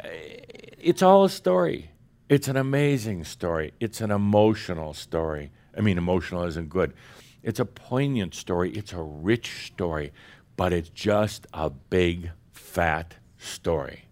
[0.02, 1.90] it's all a story.
[2.28, 3.72] It's an amazing story.
[3.78, 5.50] It's an emotional story.
[5.76, 6.94] I mean, emotional isn't good.
[7.42, 8.70] It's a poignant story.
[8.70, 10.12] It's a rich story,
[10.56, 14.04] but it's just a big, fat story.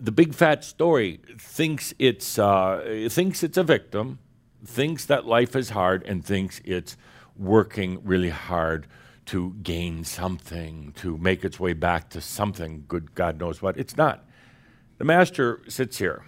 [0.00, 4.18] The big fat story thinks it's uh, thinks it's a victim,
[4.64, 6.96] thinks that life is hard, and thinks it's
[7.36, 8.86] working really hard
[9.26, 12.84] to gain something, to make its way back to something.
[12.88, 13.76] Good God knows what.
[13.76, 14.24] It's not.
[14.98, 16.24] The master sits here,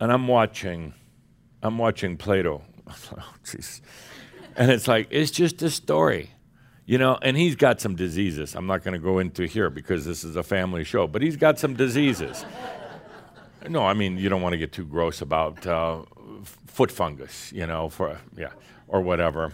[0.00, 0.94] and I'm watching.
[1.62, 2.62] I'm watching Plato.
[3.16, 3.80] Oh, jeez.
[4.56, 6.30] and it's like it's just a story.
[6.84, 8.56] You know, and he's got some diseases.
[8.56, 11.36] I'm not going to go into here because this is a family show, but he's
[11.36, 12.44] got some diseases.
[13.68, 16.02] no, I mean, you don't want to get too gross about uh,
[16.72, 18.52] foot fungus, you know, for, yeah,
[18.88, 19.52] or whatever.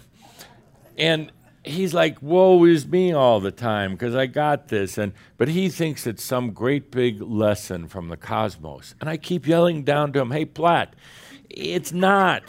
[0.96, 1.32] And
[1.64, 4.98] he's like, woe is me all the time because I got this.
[4.98, 8.94] And, but he thinks it's some great big lesson from the cosmos.
[9.00, 10.94] And I keep yelling down to him, hey, Platt,
[11.50, 12.42] it's not.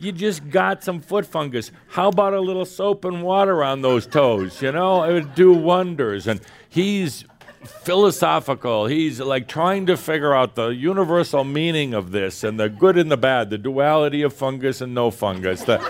[0.00, 1.72] You just got some foot fungus.
[1.88, 4.62] How about a little soap and water on those toes?
[4.62, 6.26] You know, it would do wonders.
[6.26, 7.24] And he's
[7.64, 8.86] philosophical.
[8.86, 13.10] He's like trying to figure out the universal meaning of this and the good and
[13.10, 15.62] the bad, the duality of fungus and no fungus.
[15.62, 15.80] The,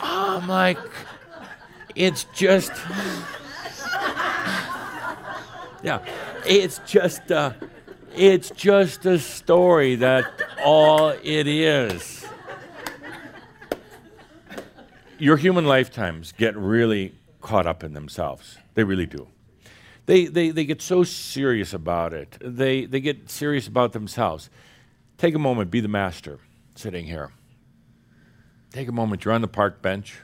[0.00, 0.78] I'm like,
[1.94, 2.72] it's just,
[5.82, 6.00] yeah,
[6.46, 7.52] it's just, uh,
[8.14, 12.24] it's just a story that all it is
[15.18, 18.58] your human lifetimes get really caught up in themselves.
[18.74, 19.28] They really do.
[20.06, 22.36] They, they, they get so serious about it.
[22.40, 24.50] They, they get serious about themselves.
[25.16, 26.38] Take a moment, be the master
[26.74, 27.32] sitting here.
[28.72, 30.18] Take a moment, you're on the park bench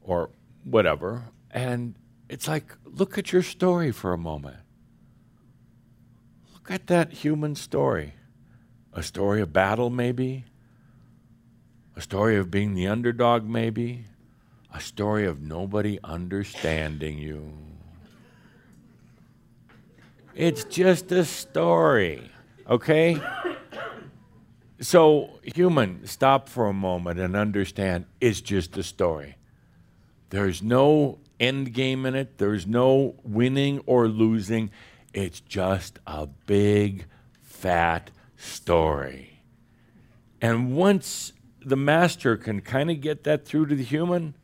[0.00, 0.30] or
[0.64, 1.94] whatever, and
[2.28, 4.56] it's like, look at your story for a moment.
[6.54, 8.14] Look at that human story.
[8.92, 10.46] A story of battle, maybe,
[11.96, 14.06] a story of being the underdog, maybe.
[14.72, 17.69] A story of nobody understanding you.
[20.40, 22.30] It's just a story,
[22.66, 23.20] okay?
[24.80, 29.36] So, human, stop for a moment and understand it's just a story.
[30.30, 34.70] There's no end game in it, there's no winning or losing.
[35.12, 37.04] It's just a big,
[37.42, 39.42] fat story.
[40.40, 44.34] And once the master can kind of get that through to the human,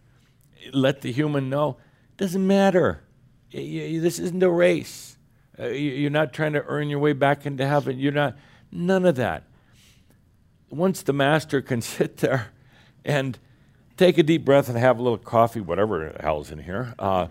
[0.74, 1.78] let the human know,
[2.18, 3.02] doesn't matter.
[3.50, 5.15] This isn't a race.
[5.58, 7.98] Uh, you're not trying to earn your way back into heaven.
[7.98, 8.36] You're not,
[8.70, 9.44] none of that.
[10.70, 12.48] Once the master can sit there
[13.04, 13.38] and
[13.96, 17.28] take a deep breath and have a little coffee, whatever the hell's in here, uh,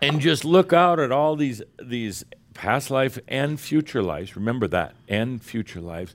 [0.00, 2.24] and just look out at all these, these
[2.54, 6.14] past life and future lives, remember that, and future lives,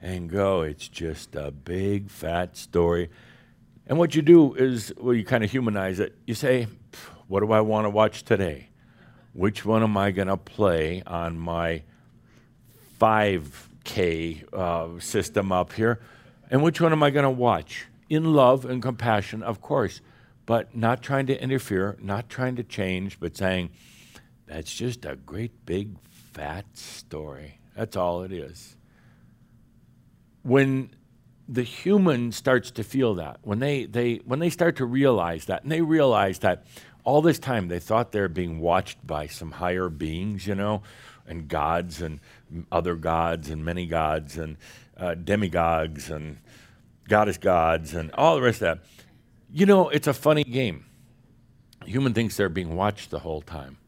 [0.00, 0.62] and go.
[0.62, 3.10] It's just a big fat story.
[3.86, 6.16] And what you do is, well, you kind of humanize it.
[6.26, 6.68] You say,
[7.26, 8.67] what do I want to watch today?
[9.32, 11.82] Which one am I going to play on my
[13.00, 16.00] 5K uh, system up here?
[16.50, 17.86] And which one am I going to watch?
[18.08, 20.00] In love and compassion, of course,
[20.46, 23.70] but not trying to interfere, not trying to change, but saying,
[24.46, 25.96] that's just a great big
[26.32, 27.60] fat story.
[27.76, 28.78] That's all it is
[30.48, 30.90] when
[31.48, 35.62] the human starts to feel that, when they, they, when they start to realize that,
[35.62, 36.66] and they realize that
[37.08, 40.82] all this time they thought they're being watched by some higher beings, you know,
[41.26, 42.20] and gods and
[42.70, 44.58] other gods and many gods and
[44.98, 46.36] uh, demigods and
[47.08, 48.78] goddess gods and all the rest of that.
[49.50, 50.84] You know, it's a funny game.
[51.86, 53.78] Human thinks they're being watched the whole time.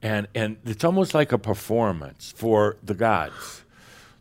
[0.00, 3.64] And, and it's almost like a performance for the gods.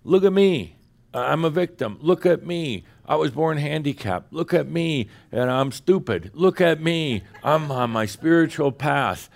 [0.04, 0.76] Look at me.
[1.14, 2.00] I'm a victim.
[2.02, 2.84] Look at me.
[3.06, 4.32] I was born handicapped.
[4.32, 5.08] Look at me.
[5.32, 6.32] And I'm stupid.
[6.34, 7.24] Look at me.
[7.44, 9.30] I'm on my spiritual path.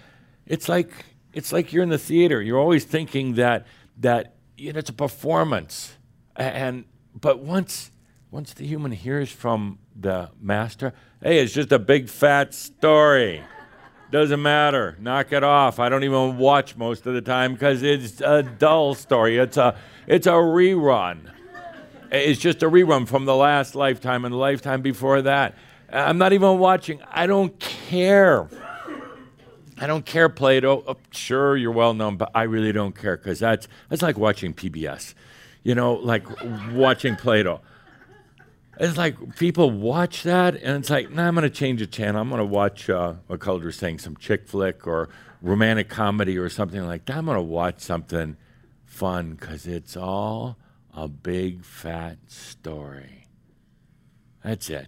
[0.45, 0.91] It's like
[1.33, 2.41] it's like you're in the theater.
[2.41, 3.65] You're always thinking that
[3.97, 5.97] that you know, it's a performance.
[6.35, 6.85] And
[7.19, 7.91] but once
[8.31, 13.43] once the human hears from the master, hey, it's just a big fat story.
[14.11, 14.95] Doesn't matter.
[14.99, 15.79] Knock it off.
[15.79, 19.37] I don't even watch most of the time because it's a dull story.
[19.37, 21.31] It's a it's a rerun.
[22.15, 25.55] It's just a rerun from the last lifetime and the lifetime before that.
[25.91, 27.01] I'm not even watching.
[27.11, 28.49] I don't care.
[29.77, 30.83] I don't care, Plato.
[30.87, 34.53] Oh, sure, you're well known, but I really don't care because that's, that's like watching
[34.53, 35.13] PBS,
[35.63, 36.25] you know, like
[36.71, 37.61] watching Plato.
[38.79, 42.21] It's like people watch that, and it's like, nah, I'm going to change the channel.
[42.21, 45.09] I'm going to watch uh, was saying, some chick flick or
[45.41, 47.17] romantic comedy or something like that.
[47.17, 48.37] I'm going to watch something
[48.85, 50.57] fun because it's all
[50.95, 53.27] a big fat story.
[54.43, 54.87] That's it.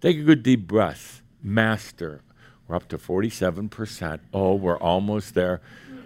[0.00, 1.22] Take a good deep breath.
[1.42, 2.22] Master.
[2.66, 4.20] We're up to 47%.
[4.34, 5.62] Oh, we're almost there.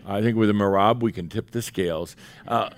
[0.07, 2.15] I think with a merabh, we can tip the scales.
[2.47, 2.71] Uh,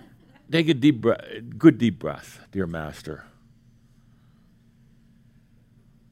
[0.50, 1.24] take a deep breath,
[1.58, 3.24] good deep breath, dear master.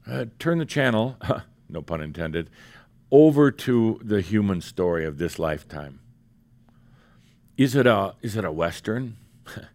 [0.07, 1.17] Uh, turn the channel,
[1.69, 2.49] no pun intended,
[3.09, 5.99] over to the human story of this lifetime.
[7.57, 9.17] Is it a is it a western?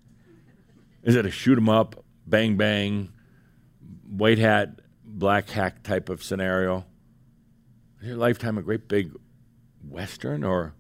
[1.03, 3.11] is it a shoot 'em up, bang bang,
[4.09, 6.85] white hat, black hack type of scenario?
[8.01, 9.13] Is your lifetime a great big
[9.89, 10.75] western, or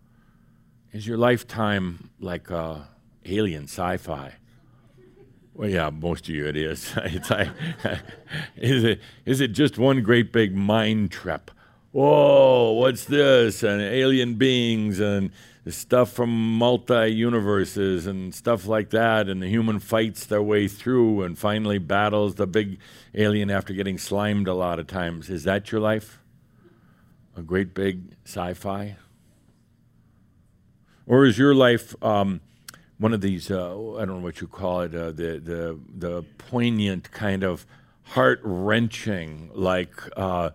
[0.92, 2.78] is your lifetime like uh,
[3.24, 4.34] alien sci-fi?
[5.54, 6.92] Well, yeah, most of you it is.
[6.96, 7.48] it's like,
[8.56, 11.50] is it is it just one great big mind trip?
[11.90, 13.62] Whoa, what's this?
[13.62, 15.32] And alien beings and
[15.66, 21.22] stuff from multi universes and stuff like that, and the human fights their way through
[21.22, 22.78] and finally battles the big
[23.14, 25.28] alien after getting slimed a lot of times.
[25.28, 26.20] Is that your life?
[27.36, 28.96] A great big sci fi?
[31.06, 32.40] Or is your life um,
[32.98, 36.22] one of these, uh, I don't know what you call it, uh, the, the, the
[36.36, 37.64] poignant kind of
[38.02, 40.50] heart wrenching, like, uh,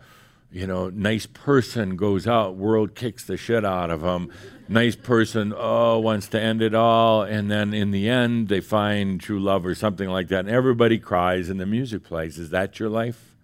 [0.52, 4.32] you know, nice person goes out, world kicks the shit out of them.
[4.74, 7.22] Nice person, oh, wants to end it all.
[7.22, 10.40] And then in the end, they find true love or something like that.
[10.40, 12.40] And everybody cries and the music plays.
[12.40, 13.36] Is that your life?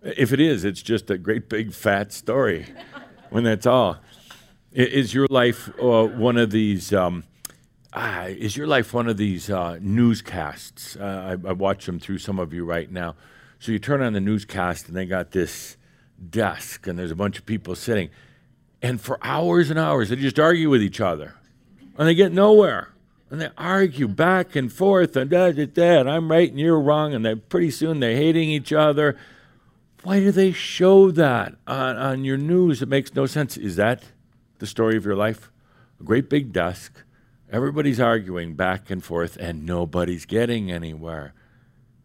[0.00, 2.64] If it is, it's just a great big fat story
[3.28, 3.98] when that's all.
[4.72, 6.94] Is your life uh, one of these?
[6.94, 7.24] Um,
[7.92, 10.96] ah, is your life one of these uh, newscasts?
[10.96, 13.14] Uh, I, I watch them through some of you right now.
[13.58, 15.76] So you turn on the newscast, and they got this
[16.30, 18.08] desk, and there's a bunch of people sitting,
[18.82, 21.34] and for hours and hours they just argue with each other,
[21.98, 22.90] and they get nowhere.
[23.28, 26.80] And they argue back and forth, and da da da, and I'm right and you're
[26.80, 29.18] wrong, and then pretty soon they're hating each other.
[30.04, 32.82] Why do they show that on, on your news?
[32.82, 33.56] It makes no sense.
[33.56, 34.04] Is that
[34.60, 35.50] the story of your life?
[35.98, 37.02] A great big desk,
[37.50, 41.34] everybody's arguing back and forth, and nobody's getting anywhere.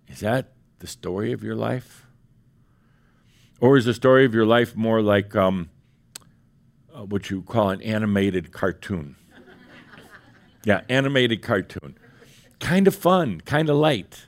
[0.07, 2.07] Is that the story of your life?
[3.59, 5.69] Or is the story of your life more like um,
[6.94, 9.16] uh, what you call an animated cartoon?
[10.64, 11.98] yeah, animated cartoon.
[12.60, 14.28] Kind of fun, kind of light.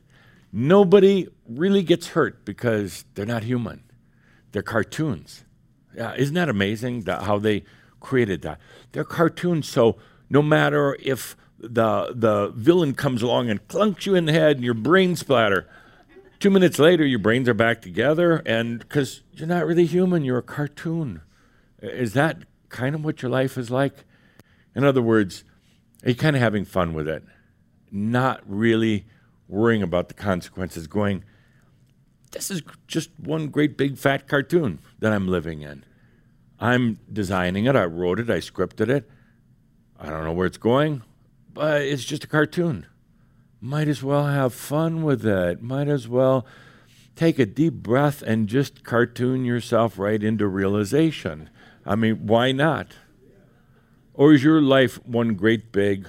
[0.51, 3.83] Nobody really gets hurt because they're not human.
[4.51, 5.45] They're cartoons.
[5.95, 7.63] Yeah, isn't that amazing that how they
[7.99, 8.59] created that?
[8.91, 9.97] They're cartoons, so
[10.29, 14.65] no matter if the the villain comes along and clunks you in the head and
[14.65, 15.67] your brain splatter,
[16.39, 20.39] two minutes later your brains are back together, and because you're not really human, you're
[20.39, 21.21] a cartoon.
[21.81, 22.43] Is that
[22.73, 24.03] kind of what your life is like?
[24.75, 25.45] In other words,
[26.03, 27.23] are you kind of having fun with it?
[27.91, 29.05] Not really
[29.47, 31.23] worrying about the consequences, going,
[32.31, 35.85] this is just one great big fat cartoon that I'm living in.
[36.59, 39.09] I'm designing it, I wrote it, I scripted it.
[39.99, 41.03] I don't know where it's going,
[41.53, 42.87] but it's just a cartoon.
[43.61, 45.61] Might as well have fun with it.
[45.61, 46.45] Might as well
[47.15, 51.49] take a deep breath and just cartoon yourself right into realization.
[51.85, 52.87] I mean, why not?
[54.13, 56.07] Or is your life one great big,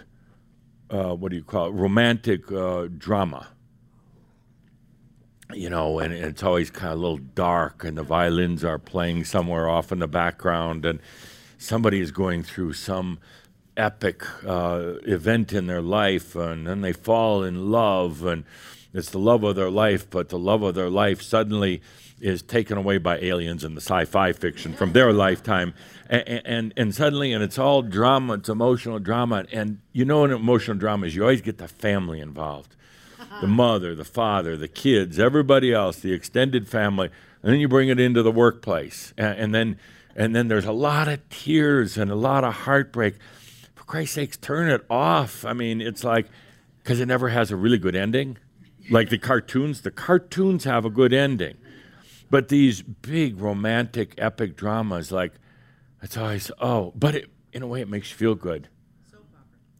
[0.90, 3.48] uh, what do you call it, romantic uh, drama?
[5.52, 9.24] You know, and it's always kind of a little dark, and the violins are playing
[9.24, 11.00] somewhere off in the background, and
[11.58, 13.18] somebody is going through some
[13.76, 18.44] epic uh, event in their life, and then they fall in love, and
[18.92, 21.82] it's the love of their life, but the love of their life suddenly
[22.20, 25.74] is taken away by aliens in the sci-fi fiction from their lifetime,
[26.08, 30.30] and, and and suddenly, and it's all drama, it's emotional drama, and you know, in
[30.30, 32.76] emotional dramas, you always get the family involved,
[33.40, 37.10] the mother, the father, the kids, everybody else, the extended family,
[37.42, 39.78] and then you bring it into the workplace, and, and then
[40.16, 43.16] and then there's a lot of tears and a lot of heartbreak.
[43.74, 45.44] For Christ's sakes, turn it off.
[45.44, 46.28] I mean, it's like
[46.82, 48.38] because it never has a really good ending.
[48.90, 51.56] Like the cartoons, the cartoons have a good ending.
[52.34, 55.34] But these big romantic epic dramas, like
[56.02, 58.68] it's always oh, but it, in a way it makes you feel good.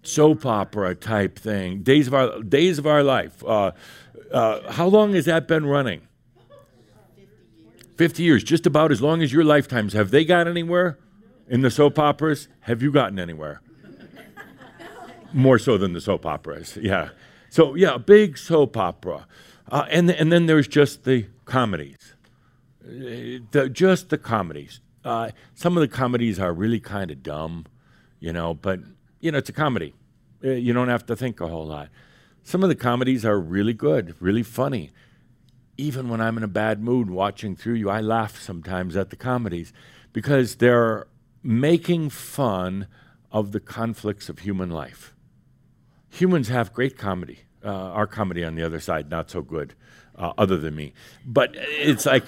[0.05, 1.83] Soap opera type thing.
[1.83, 3.43] Days of our days of our life.
[3.45, 3.73] Uh,
[4.31, 6.03] uh, how long has that been running?
[7.97, 9.93] Fifty years, just about as long as your lifetimes.
[9.93, 10.97] Have they got anywhere
[11.49, 12.47] in the soap operas?
[12.61, 13.63] Have you gotten anywhere?
[15.33, 17.09] More so than the soap operas, yeah.
[17.51, 19.27] So yeah, big soap opera.
[19.69, 22.14] Uh, and, and then there's just the comedies,
[22.85, 24.81] the, just the comedies.
[25.05, 27.67] Uh, some of the comedies are really kind of dumb,
[28.21, 28.81] you know, but,
[29.21, 29.95] you know, it's a comedy.
[30.43, 31.89] Uh, you don't have to think a whole lot.
[32.43, 34.91] Some of the comedies are really good, really funny.
[35.77, 39.17] Even when I'm in a bad mood watching through you, I laugh sometimes at the
[39.17, 39.73] comedies
[40.13, 41.07] because they're
[41.43, 42.87] making fun
[43.33, 45.15] of the conflicts of human life.
[46.11, 47.41] Humans have great comedy.
[47.65, 49.75] Uh, our comedy on the other side, not so good,
[50.17, 50.93] uh, other than me.
[51.25, 52.27] But it's like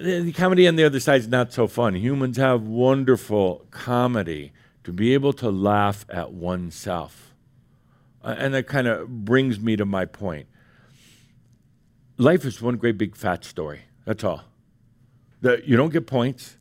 [0.00, 1.94] the comedy on the other side is not so fun.
[1.94, 4.52] Humans have wonderful comedy
[4.84, 7.34] to be able to laugh at oneself.
[8.22, 10.46] Uh, and that kind of brings me to my point.
[12.16, 13.82] Life is one great big fat story.
[14.04, 14.42] That's all.
[15.40, 16.56] The, you don't get points.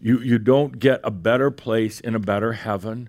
[0.00, 3.08] You, you don't get a better place in a better heaven.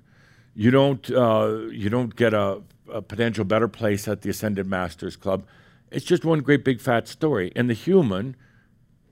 [0.56, 2.62] You don't, uh, you don't get a,
[2.92, 5.46] a potential better place at the Ascended Masters Club.
[5.92, 7.52] It's just one great big fat story.
[7.56, 8.36] And the human,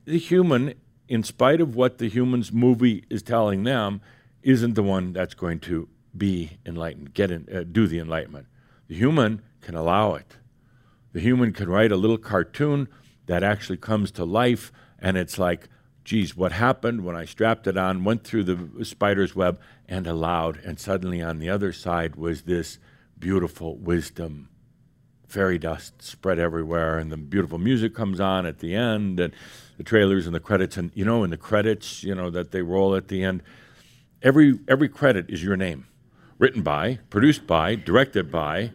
[0.09, 0.73] the human,
[1.07, 4.01] in spite of what the human's movie is telling them,
[4.41, 5.87] isn't the one that's going to
[6.17, 8.47] be enlightened, get in, uh, do the enlightenment.
[8.87, 10.37] The human can allow it.
[11.13, 12.87] The human can write a little cartoon
[13.27, 15.69] that actually comes to life, and it's like,
[16.03, 20.57] geez, what happened when I strapped it on, went through the spider's web, and allowed,
[20.65, 22.79] and suddenly on the other side was this
[23.19, 24.48] beautiful wisdom.
[25.29, 29.31] Fairy dust spread everywhere, and the beautiful music comes on at the end, and
[29.77, 32.61] the trailers and the credits, and you know, in the credits, you know, that they
[32.61, 33.43] roll at the end,
[34.23, 35.85] every every credit is your name,
[36.39, 38.71] written by, produced by, directed by,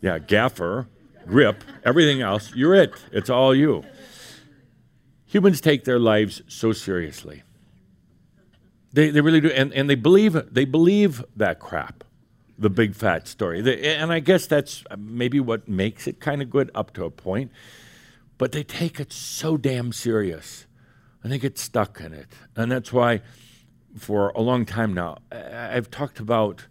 [0.00, 0.88] yeah, gaffer,
[1.26, 2.54] grip, everything else.
[2.54, 2.92] You're it.
[3.12, 3.84] It's all you.
[5.26, 7.42] Humans take their lives so seriously.
[8.92, 12.02] They, they really do, and, and they believe they believe that crap,
[12.60, 13.60] the big fat story.
[13.62, 17.10] They, and I guess that's maybe what makes it kind of good up to a
[17.10, 17.50] point.
[18.38, 20.66] But they take it so damn serious,
[21.22, 23.22] and they get stuck in it, and that's why,
[23.98, 26.66] for a long time now, I've talked about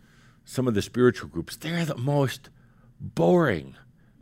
[0.45, 1.55] some of the spiritual groups.
[1.55, 2.49] They're the most
[2.99, 3.75] boring,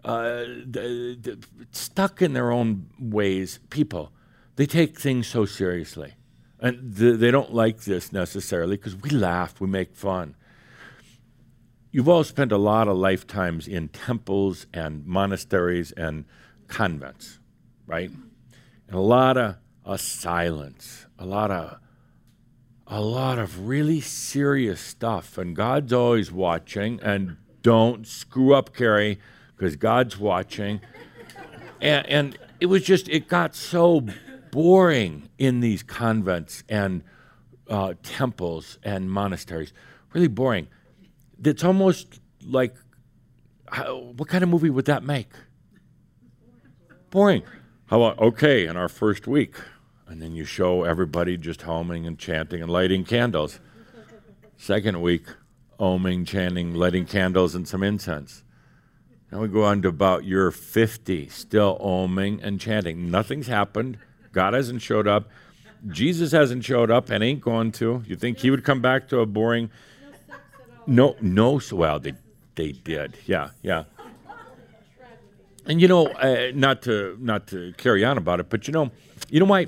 [0.04, 1.38] uh, d- d-
[1.72, 4.12] stuck in their own ways people.
[4.56, 6.16] They take things so seriously.
[6.60, 10.36] And th- they don't like this necessarily because we laugh, we make fun.
[11.92, 16.26] You've all spent a lot of lifetimes in temples and monasteries and
[16.68, 17.40] convents,
[17.86, 18.10] right?
[18.10, 19.56] And a lot of
[19.86, 21.80] uh, silence, a lot of
[22.90, 27.00] a lot of really serious stuff, and God's always watching.
[27.02, 29.20] And don't screw up, Carrie,
[29.56, 30.80] because God's watching.
[31.82, 34.06] And, and it was just it got so
[34.52, 37.04] boring in these convents and
[37.70, 39.74] uh, temples and monasteries,
[40.14, 40.68] really boring.
[41.44, 42.76] It's almost like,
[43.68, 45.30] how, what kind of movie would that make?
[47.10, 47.44] Boring.
[47.88, 49.56] How about okay in our first week,
[50.08, 53.60] and then you show everybody just homing and chanting and lighting candles.
[54.58, 55.26] Second week,
[55.80, 58.44] oming, chanting, lighting candles and some incense.
[59.32, 63.12] Now we go on to about year 50, still oming and chanting.
[63.12, 64.00] Nothing's happened.
[64.32, 65.30] God hasn't showed up.
[65.88, 68.04] Jesus hasn't showed up and ain't going to.
[68.06, 69.70] You think he would come back to a boring?
[70.88, 71.60] No, no.
[71.60, 72.14] So well, they
[72.56, 73.18] they did.
[73.26, 73.84] Yeah, yeah.
[75.66, 78.90] And you know, uh, not to not to carry on about it, but you know,
[79.30, 79.68] you know why?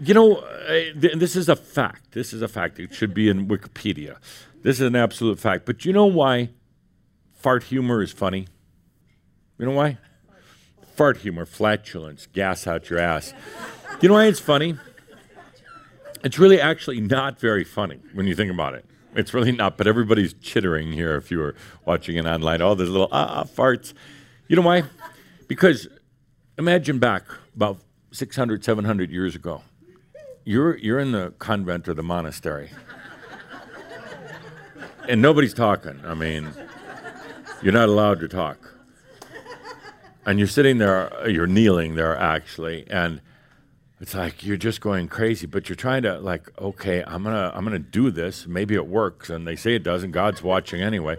[0.00, 0.68] you know, uh,
[1.00, 2.12] th- this is a fact.
[2.12, 2.78] This is a fact.
[2.78, 4.18] It should be in Wikipedia.
[4.62, 5.64] This is an absolute fact.
[5.64, 6.50] But you know why
[7.32, 8.48] fart humor is funny?
[9.58, 9.96] You know why?
[10.94, 13.32] Fart humor, flatulence, gas out your ass.
[14.02, 14.76] You know why it's funny?
[16.26, 18.84] It's really actually not very funny when you think about it.
[19.14, 21.54] It's really not, but everybody's chittering here if you were
[21.84, 22.60] watching it online.
[22.60, 23.94] All those little ah, ah farts.
[24.48, 24.82] You know why?
[25.46, 25.86] Because
[26.58, 27.22] imagine back
[27.54, 27.78] about
[28.10, 29.62] 600, 700 years ago.
[30.42, 32.70] You're, you're in the convent or the monastery,
[35.08, 36.00] and nobody's talking.
[36.04, 36.50] I mean,
[37.62, 38.72] you're not allowed to talk.
[40.26, 43.20] And you're sitting there, you're kneeling there actually, and
[44.00, 47.64] it's like you're just going crazy, but you're trying to like, okay, I'm gonna I'm
[47.64, 48.46] gonna do this.
[48.46, 50.10] Maybe it works, and they say it doesn't.
[50.10, 51.16] God's watching anyway.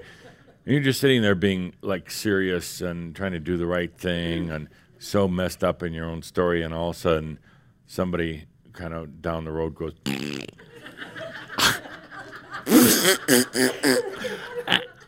[0.66, 4.52] And you're just sitting there being like serious and trying to do the right thing,
[4.52, 4.68] and
[5.00, 7.40] so messed up in your own story, and all of a sudden,
[7.88, 9.94] somebody kind of down the road goes.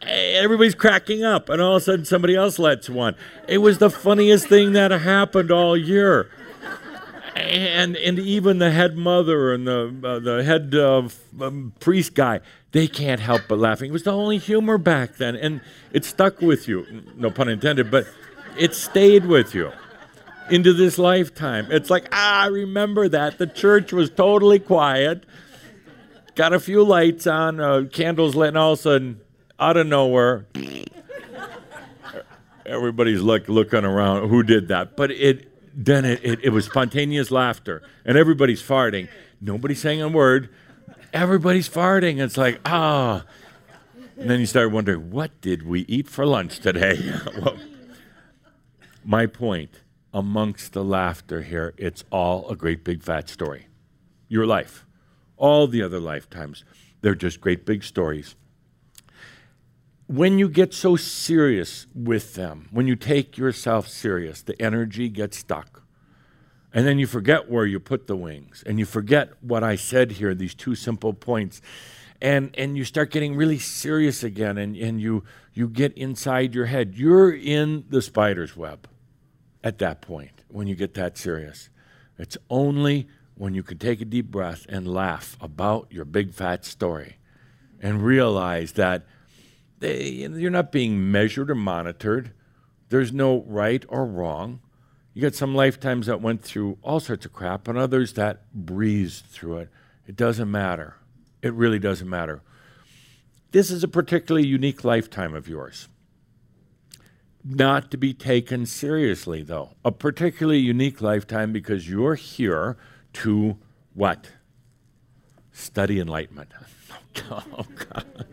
[0.01, 3.15] Everybody's cracking up, and all of a sudden somebody else lets one.
[3.47, 6.31] It was the funniest thing that happened all year.
[7.39, 11.07] And and even the head mother and the uh, the head uh,
[11.43, 12.41] um, priest guy,
[12.71, 13.89] they can't help but laughing.
[13.89, 15.61] It was the only humor back then, and
[15.91, 16.85] it stuck with you.
[17.15, 18.07] No pun intended, but
[18.57, 19.71] it stayed with you
[20.49, 21.67] into this lifetime.
[21.71, 25.25] It's like ah, I remember that the church was totally quiet,
[26.35, 29.21] got a few lights on, uh, candles lit, and all of a sudden,
[29.59, 30.45] out of nowhere.
[32.65, 34.29] Everybody's like looking around.
[34.29, 34.95] Who did that?
[34.95, 35.48] But it
[35.85, 39.07] then it, it, it was spontaneous laughter, and everybody's farting.
[39.39, 40.49] Nobody's saying a word.
[41.13, 42.21] Everybody's farting.
[42.21, 43.23] It's like, ah.
[44.17, 46.99] And then you start wondering, what did we eat for lunch today?
[47.41, 47.57] well,
[49.05, 49.79] my point
[50.13, 53.67] amongst the laughter here, it's all a great big fat story.
[54.27, 54.85] Your life,
[55.37, 56.65] all the other lifetimes,
[56.99, 58.35] they're just great big stories.
[60.09, 65.37] When you get so serious with them, when you take yourself serious, the energy gets
[65.37, 65.83] stuck.
[66.73, 70.13] And then you forget where you put the wings, and you forget what I said
[70.13, 71.61] here, these two simple points.
[72.19, 76.65] And, and you start getting really serious again, and, and you, you get inside your
[76.65, 76.95] head.
[76.95, 78.87] You're in the spider's web
[79.63, 81.69] at that point when you get that serious.
[82.17, 86.65] It's only when you can take a deep breath and laugh about your big fat
[86.65, 87.17] story
[87.79, 89.05] and realize that
[89.79, 92.31] they, you're not being measured or monitored.
[92.89, 94.61] There's no right or wrong.
[95.13, 99.25] You got some lifetimes that went through all sorts of crap and others that breezed
[99.25, 99.69] through it.
[100.07, 100.95] It doesn't matter.
[101.41, 102.41] It really doesn't matter.
[103.51, 105.87] This is a particularly unique lifetime of yours.
[107.43, 109.71] Not to be taken seriously, though.
[109.83, 112.77] A particularly unique lifetime because you're here
[113.13, 113.57] to
[113.93, 114.31] what?
[115.51, 116.51] Study enlightenment.
[117.31, 118.25] Oh, God.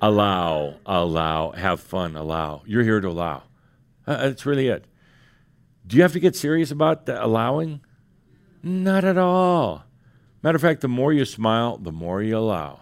[0.00, 2.62] Allow, allow, have fun, allow.
[2.66, 3.42] You're here to allow.
[4.06, 4.84] Uh, that's really it.
[5.86, 7.80] Do you have to get serious about the allowing?
[8.62, 9.84] Not at all.
[10.42, 12.80] Matter of fact, the more you smile, the more you allow.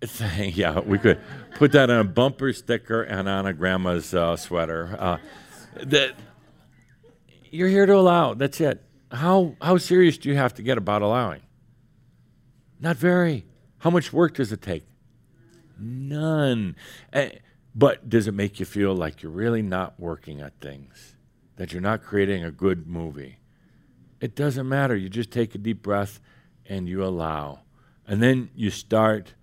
[0.38, 1.20] yeah, we could
[1.56, 4.96] put that on a bumper sticker and on a grandma's uh, sweater.
[4.98, 5.18] Uh,
[5.84, 6.14] that
[7.50, 8.34] you're here to allow.
[8.34, 8.82] That's it.
[9.10, 11.42] How how serious do you have to get about allowing?
[12.80, 13.46] Not very.
[13.78, 14.87] How much work does it take?
[15.78, 16.76] None.
[17.12, 17.28] Uh,
[17.74, 21.14] but does it make you feel like you're really not working at things?
[21.56, 23.38] That you're not creating a good movie?
[24.20, 24.96] It doesn't matter.
[24.96, 26.20] You just take a deep breath
[26.66, 27.60] and you allow.
[28.06, 29.34] And then you start,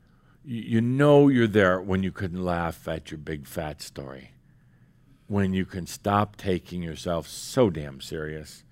[0.43, 4.31] you, know you're there when you can laugh at your big fat story.
[5.27, 8.63] When you can stop taking yourself so damn serious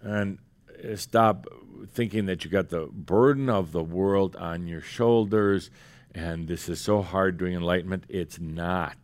[0.00, 0.38] and
[0.82, 1.46] uh, stop
[1.92, 5.70] thinking that you got the burden of the world on your shoulders
[6.14, 8.04] and this is so hard doing enlightenment.
[8.08, 8.96] It's not.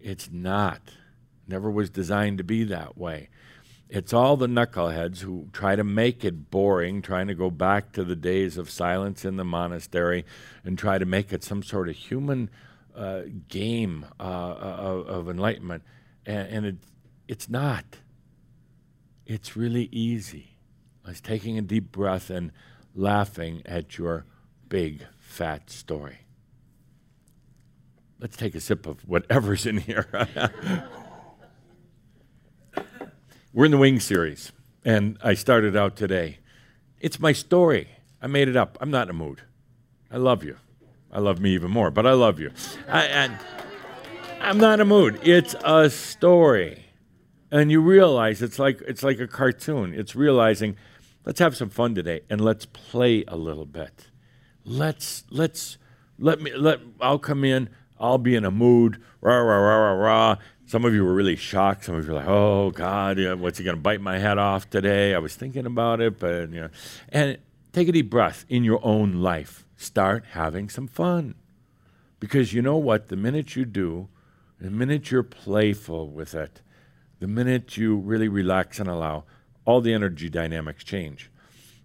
[0.00, 0.80] It's not.
[1.46, 3.28] Never was designed to be that way.
[3.88, 8.04] It's all the knuckleheads who try to make it boring, trying to go back to
[8.04, 10.24] the days of silence in the monastery
[10.64, 12.48] and try to make it some sort of human
[12.96, 15.82] uh, game uh, of, of, enlightenment.
[16.24, 16.76] And, and it,
[17.28, 17.84] it's not.
[19.26, 20.56] It's really easy.
[21.06, 22.50] It's taking a deep breath and
[22.94, 24.24] laughing at your
[24.68, 26.18] big fat story.
[28.20, 30.06] Let's take a sip of whatever's in here.
[33.54, 34.52] We're in the Wing series,
[34.84, 36.38] and I started out today.
[37.00, 37.88] It's my story.
[38.20, 38.76] I made it up.
[38.80, 39.40] I'm not in a mood.
[40.10, 40.58] I love you.
[41.10, 42.52] I love me even more, but I love you.
[42.86, 43.38] I, and
[44.40, 45.18] I'm not in a mood.
[45.22, 46.84] It's a story.
[47.50, 49.94] And you realize it's like it's like a cartoon.
[49.94, 50.76] It's realizing,
[51.24, 54.08] let's have some fun today and let's play a little bit
[54.64, 55.78] let's let's
[56.18, 57.68] let me let I'll come in.
[57.98, 59.02] I'll be in a mood.
[59.20, 60.36] Rah rah rah rah rah.
[60.66, 61.84] Some of you were really shocked.
[61.84, 64.68] Some of you were like, "Oh God, what's he going to bite my head off
[64.70, 66.68] today?" I was thinking about it, but you know,
[67.10, 67.38] and
[67.72, 69.66] take a deep breath in your own life.
[69.76, 71.34] Start having some fun,
[72.20, 73.08] because you know what?
[73.08, 74.08] The minute you do,
[74.60, 76.62] the minute you're playful with it,
[77.18, 79.24] the minute you really relax and allow,
[79.64, 81.30] all the energy dynamics change.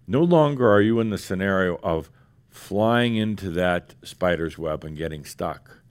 [0.06, 2.10] No longer are you in the scenario of
[2.48, 5.82] flying into that spider's web and getting stuck,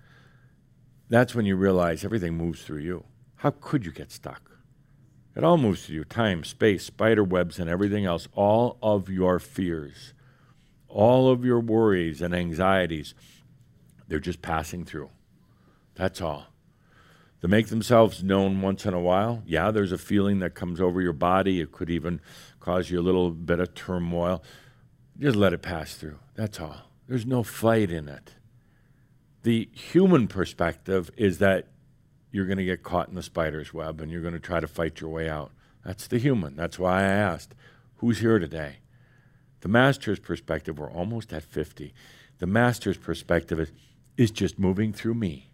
[1.09, 3.05] that's when you realize everything moves through you.
[3.35, 4.51] How could you get stuck?
[5.35, 8.27] It all moves through you time, space, spider webs, and everything else.
[8.33, 10.13] All of your fears,
[10.87, 13.13] all of your worries and anxieties,
[14.07, 15.11] they're just passing through.
[15.93, 16.47] That's all.
[17.41, 21.01] To make themselves known once in a while, yeah, there's a feeling that comes over
[21.01, 21.61] your body.
[21.61, 22.19] It could even
[22.59, 24.43] cause you a little bit of turmoil.
[25.19, 26.19] Just let it pass through.
[26.35, 26.77] That's all.
[27.07, 28.35] There's no fight in it.
[29.43, 31.67] The human perspective is that
[32.31, 34.67] you're going to get caught in the spider's web and you're going to try to
[34.67, 35.51] fight your way out.
[35.85, 36.55] That's the human.
[36.55, 37.55] That's why I asked,
[37.97, 38.77] who's here today?
[39.61, 41.93] The master's perspective, we're almost at 50.
[42.39, 43.71] The master's perspective is,
[44.17, 45.49] is just moving through me.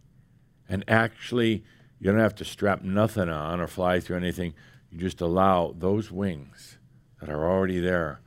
[0.68, 1.64] And actually,
[2.00, 4.54] you don't have to strap nothing on or fly through anything.
[4.92, 6.78] You just allow those wings
[7.20, 8.20] that are already there,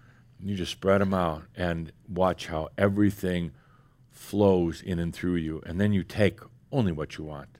[0.42, 3.52] you just spread them out and watch how everything
[4.10, 5.62] flows in and through you.
[5.66, 6.40] And then you take
[6.72, 7.58] only what you want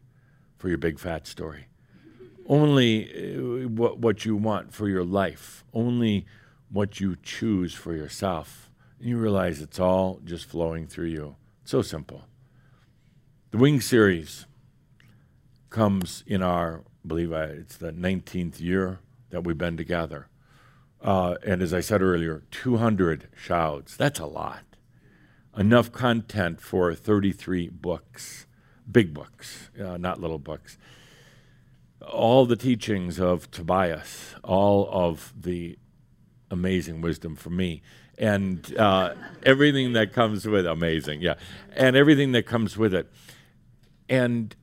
[0.59, 1.67] for your big fat story,
[2.47, 6.27] only uh, what, what you want for your life, only
[6.71, 8.71] what you choose for yourself.
[8.99, 11.37] And you realize it's all just flowing through you.
[11.63, 12.25] It's So simple.
[13.51, 14.47] The Wing series
[15.71, 19.01] comes in our, I believe I, it's the 19th year
[19.31, 20.29] that we've been together.
[21.07, 23.97] Uh, and as I said earlier, 200 Shouds.
[23.97, 24.65] That's a lot.
[25.57, 28.47] Enough content for 33 books,
[28.91, 30.77] big books, uh, not little books.
[32.03, 35.79] All the teachings of Tobias, all of the
[36.51, 37.83] amazing wisdom for me,
[38.19, 39.15] and uh,
[39.45, 41.35] everything that comes with amazing, yeah,
[41.75, 43.11] and everything that comes with it.
[44.09, 44.55] And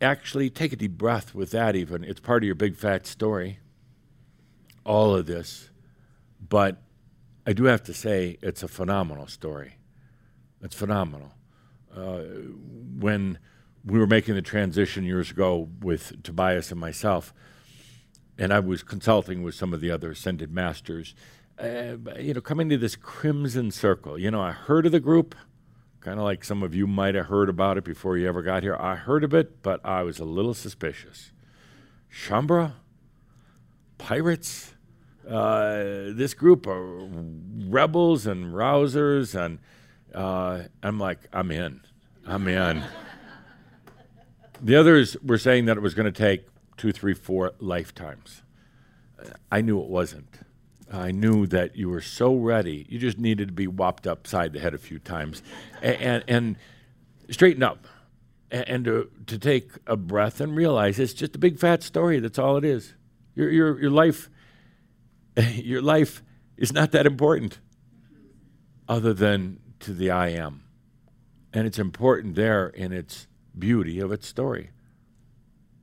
[0.00, 2.04] actually, take a deep breath with that, even.
[2.04, 3.58] It's part of your big fat story
[4.84, 5.70] all of this,
[6.46, 6.82] but
[7.46, 9.76] I do have to say it's a phenomenal story.
[10.62, 11.32] It's phenomenal.
[11.94, 12.22] Uh,
[12.98, 13.38] when
[13.84, 17.34] we were making the transition years ago with Tobias and myself,
[18.38, 21.14] and I was consulting with some of the other ascended masters,
[21.58, 24.18] uh, you know, coming to this crimson circle.
[24.18, 25.34] You know, I heard of the group,
[26.00, 28.62] kind of like some of you might have heard about it before you ever got
[28.62, 28.76] here.
[28.76, 31.30] I heard of it, but I was a little suspicious.
[32.10, 32.72] Shaumbra?
[33.98, 34.73] Pirates?
[35.28, 37.08] Uh, this group of
[37.68, 39.58] rebels and rousers, and
[40.14, 41.80] uh, I'm like, I'm in.
[42.26, 42.84] I'm in.
[44.62, 46.46] the others were saying that it was going to take
[46.76, 48.42] two, three, four lifetimes.
[49.50, 50.38] I knew it wasn't.
[50.92, 52.86] I knew that you were so ready.
[52.88, 55.42] You just needed to be whopped upside the head a few times
[55.82, 56.56] and, and, and
[57.30, 57.86] straighten up
[58.50, 62.20] and, and to, to take a breath and realize it's just a big fat story.
[62.20, 62.94] That's all it is.
[63.34, 64.28] Your, your, your life
[65.54, 66.22] your life
[66.56, 67.58] is not that important
[68.88, 70.62] other than to the I am.
[71.52, 74.70] And it's important there in its beauty of its story.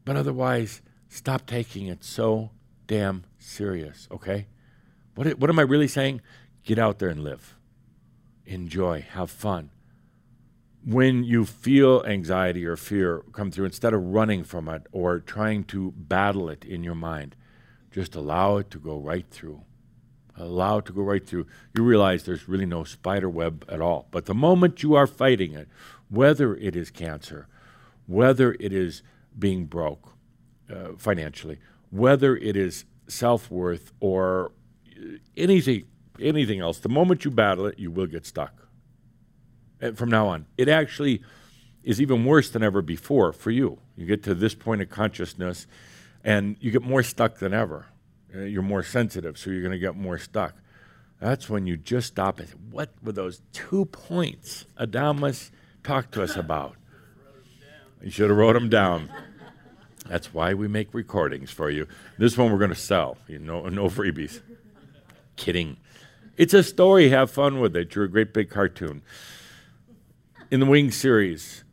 [0.06, 2.52] But otherwise, stop taking it so
[2.88, 4.48] damn serious, okay?
[5.16, 6.22] What, what am I really saying?
[6.64, 7.56] Get out there and live.
[8.46, 9.72] Enjoy, have fun.
[10.84, 15.64] When you feel anxiety or fear come through, instead of running from it or trying
[15.66, 17.36] to battle it in your mind,
[17.92, 19.62] just allow it to go right through.
[20.38, 21.46] Allow it to go right through.
[21.76, 24.08] You realize there's really no spider web at all.
[24.12, 25.68] But the moment you are fighting it,
[26.10, 27.48] whether it is cancer,
[28.08, 29.04] whether it is
[29.38, 30.14] being broke
[30.70, 31.60] uh, financially,
[31.90, 34.52] whether it is self worth or
[35.36, 35.84] anything,
[36.20, 38.68] anything else, the moment you battle it, you will get stuck.
[39.82, 41.22] And from now on, it actually
[41.84, 43.80] is even worse than ever before for you.
[43.98, 45.68] You get to this point of consciousness
[46.24, 47.88] and you get more stuck than ever.
[48.34, 50.56] Uh, you're more sensitive, so you're going to get more stuck.
[51.20, 55.52] That's when you just stop and say, what were those two points Adamus
[55.84, 56.76] talked to us about?
[58.02, 59.12] You should have wrote them down.
[60.08, 61.88] That's why we make recordings for you.
[62.18, 63.18] This one we're going to sell.
[63.28, 64.42] You know, no freebies.
[65.36, 65.78] Kidding.
[66.38, 67.10] It's a story.
[67.10, 67.94] Have fun with it.
[67.94, 69.04] You're a great big cartoon.
[70.50, 71.64] In the Wing series,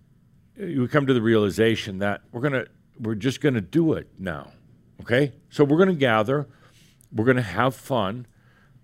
[0.56, 2.66] you come to the realization that we're going to
[3.00, 4.52] we're just going to do it now.
[5.00, 5.32] Okay?
[5.50, 6.48] So we're going to gather,
[7.12, 8.26] we're going to have fun.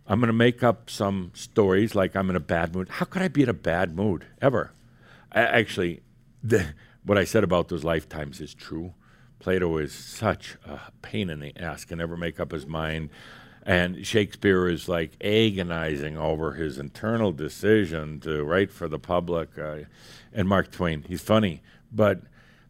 [0.06, 2.88] I'm going to make up some stories like I'm in a bad mood.
[2.88, 4.72] How could I be in a bad mood ever?
[5.32, 6.02] I, actually,
[6.42, 6.74] the,
[7.04, 8.94] what I said about those lifetimes is true.
[9.38, 13.10] Plato is such a pain in the ass, can never make up his mind.
[13.66, 19.58] And Shakespeare is like agonizing over his internal decision to write for the public.
[19.58, 19.80] Uh,
[20.32, 22.22] and Mark Twain, he's funny, but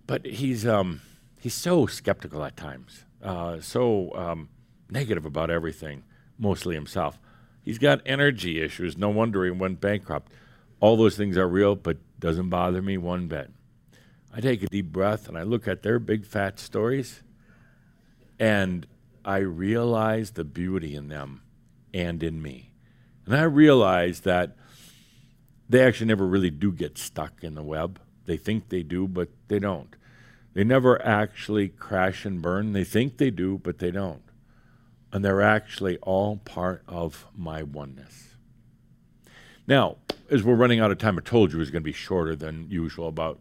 [0.06, 1.00] but he's um,
[1.44, 4.48] he's so skeptical at times, uh, so um,
[4.88, 6.02] negative about everything,
[6.38, 7.20] mostly himself.
[7.62, 8.96] He's got energy issues.
[8.96, 10.32] No wonder he went bankrupt.
[10.80, 13.50] All those things are real, but doesn't bother me one bit.
[14.34, 17.22] I take a deep breath and I look at their big fat stories,
[18.40, 18.86] and
[19.22, 21.42] I realize the beauty in them
[21.92, 22.72] and in me.
[23.26, 24.56] And I realize that
[25.68, 28.00] they actually never really do get stuck in the web.
[28.24, 29.94] They think they do, but they don't.
[30.54, 32.72] They never actually crash and burn.
[32.72, 34.22] They think they do, but they don't.
[35.12, 38.36] And they're actually all part of my oneness.
[39.66, 39.96] Now,
[40.30, 42.36] as we're running out of time, I told you it was going to be shorter
[42.36, 43.40] than usual, about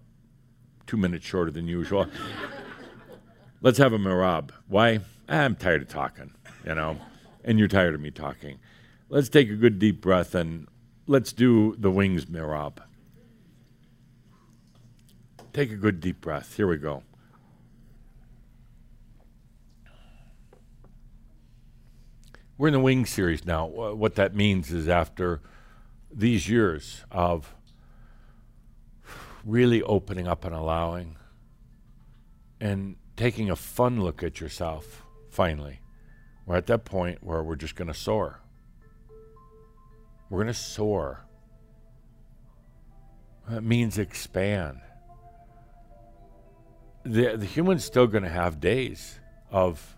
[0.87, 2.07] two minutes shorter than usual.
[3.61, 4.49] Let's have a merabh.
[4.67, 4.99] Why?
[5.29, 6.33] I'm tired of talking,
[6.65, 6.97] you know,
[7.45, 8.59] and you're tired of me talking.
[9.07, 10.67] Let's take a good deep breath and
[11.07, 12.79] let's do the wings, Merabh.
[15.53, 16.57] Take a good deep breath.
[16.57, 17.03] Here we go.
[22.57, 23.67] We're in the Wing series now.
[23.67, 25.41] What that means is after
[26.11, 27.53] these years of
[29.45, 31.17] really opening up and allowing
[32.59, 35.81] and taking a fun look at yourself, finally,
[36.47, 38.39] we're at that point where we're just going to soar.
[40.29, 41.25] We're going to soar.
[43.49, 44.79] That means expand.
[47.05, 49.19] The, the human's still going to have days
[49.51, 49.97] of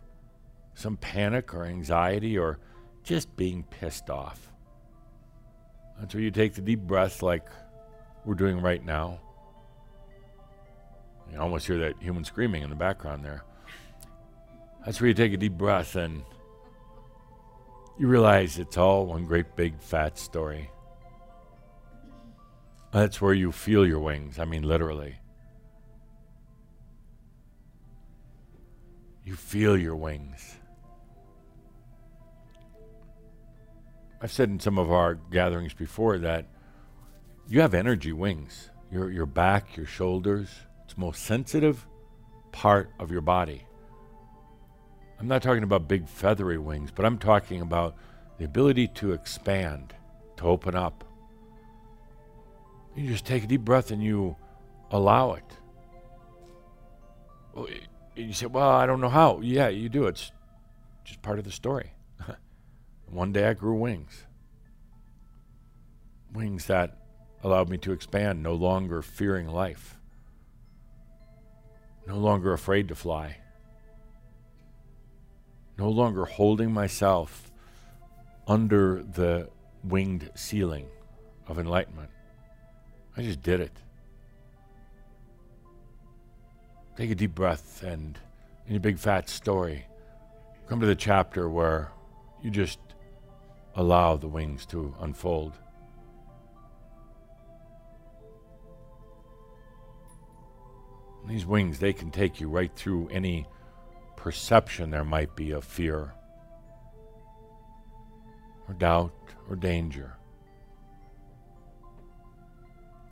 [0.73, 2.59] some panic or anxiety or
[3.03, 4.51] just being pissed off.
[5.97, 7.47] Until you take the deep breath like
[8.25, 9.19] we're doing right now.
[11.31, 13.43] You almost hear that human screaming in the background there.
[14.83, 16.23] That's where you take a deep breath and
[17.97, 20.69] you realize it's all one great big fat story.
[22.91, 24.37] That's where you feel your wings.
[24.37, 25.15] I mean, literally.
[29.25, 30.57] You feel your wings.
[34.21, 36.45] I've said in some of our gatherings before that
[37.47, 38.69] you have energy wings.
[38.91, 40.49] Your, your back, your shoulders,
[40.83, 41.87] it's the most sensitive
[42.51, 43.65] part of your body.
[45.19, 47.95] I'm not talking about big feathery wings, but I'm talking about
[48.37, 49.95] the ability to expand,
[50.37, 51.03] to open up.
[52.95, 54.35] You just take a deep breath and you
[54.91, 55.43] allow it.
[58.15, 59.41] You say, Well, I don't know how.
[59.41, 60.07] Yeah, you do.
[60.07, 60.31] It's
[61.03, 61.91] just part of the story.
[63.09, 64.25] One day I grew wings.
[66.33, 66.97] Wings that
[67.43, 69.97] allowed me to expand, no longer fearing life,
[72.07, 73.37] no longer afraid to fly,
[75.77, 77.51] no longer holding myself
[78.47, 79.49] under the
[79.83, 80.87] winged ceiling
[81.47, 82.09] of enlightenment.
[83.15, 83.71] I just did it.
[86.97, 88.17] Take a deep breath and
[88.67, 89.85] in your big fat story,
[90.67, 91.91] come to the chapter where
[92.41, 92.79] you just
[93.75, 95.53] allow the wings to unfold.
[101.27, 103.45] These wings, they can take you right through any
[104.15, 106.13] perception there might be of fear,
[108.67, 109.13] or doubt,
[109.49, 110.13] or danger.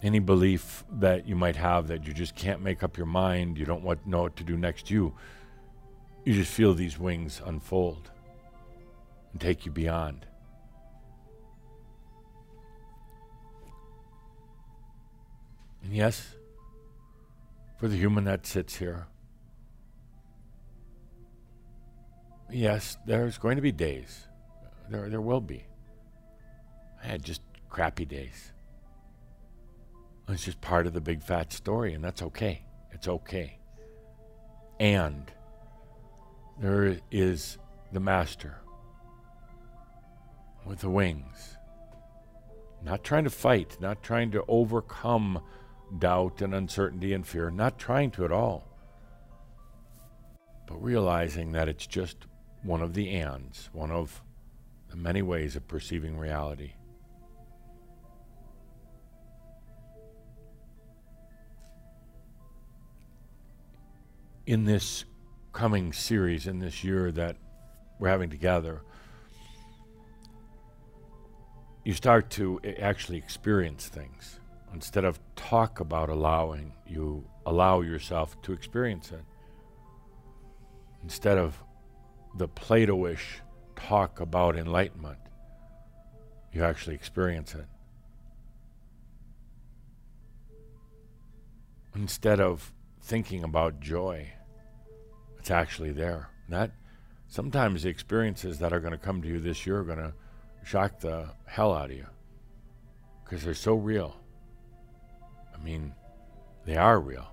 [0.04, 3.66] Any belief that you might have that you just can't make up your mind, you
[3.66, 5.14] don't want, know what to do next, you,
[6.26, 8.12] you just feel these wings unfold
[9.32, 10.26] and take you beyond.
[15.84, 16.36] And yes,
[17.78, 19.08] for the human that sits here,
[22.50, 24.28] yes, there's going to be days.
[24.90, 25.66] There, there will be.
[27.04, 28.53] I had just crappy days.
[30.30, 32.64] It's just part of the big fat story, and that's okay.
[32.92, 33.60] It's okay.
[34.80, 35.32] And
[36.60, 37.58] there is
[37.92, 38.58] the master
[40.66, 41.58] with the wings.
[42.84, 45.42] Not trying to fight, not trying to overcome
[46.00, 48.68] doubt and uncertainty and fear, not trying to at all.
[50.68, 52.18] But realizing that it's just
[52.64, 54.22] one of the ands, one of
[54.90, 56.74] the many ways of perceiving reality.
[64.46, 65.06] In this
[65.54, 67.38] coming series, in this year that
[67.98, 68.82] we're having together,
[71.86, 74.40] you start to actually experience things.
[74.74, 79.24] Instead of talk about allowing, you allow yourself to experience it.
[81.04, 81.58] Instead of
[82.38, 83.40] the Plato-ish
[83.78, 85.20] talk about enlightenment,
[86.52, 87.66] you actually experience it.
[91.96, 92.74] Instead of
[93.04, 94.32] thinking about joy,
[95.38, 96.30] it's actually there.
[96.50, 96.72] That
[97.28, 100.14] sometimes the experiences that are going to come to you this year are going to
[100.64, 102.08] shock the hell out of you
[103.24, 104.16] because they're so real.
[105.54, 105.94] I mean,
[106.66, 107.28] they are real.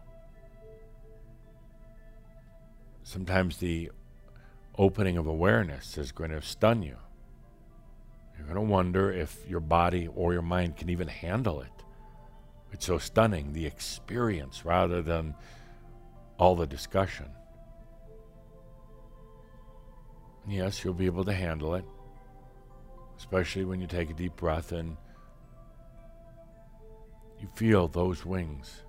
[3.03, 3.91] Sometimes the
[4.77, 6.97] opening of awareness is going to stun you.
[8.37, 11.71] You're going to wonder if your body or your mind can even handle it.
[12.73, 15.35] It's so stunning, the experience rather than
[16.41, 17.27] all the discussion.
[20.49, 21.85] Yes, you'll be able to handle it,
[23.19, 24.97] especially when you take a deep breath and
[27.39, 28.83] you feel those wings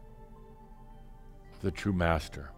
[1.62, 2.52] the true master.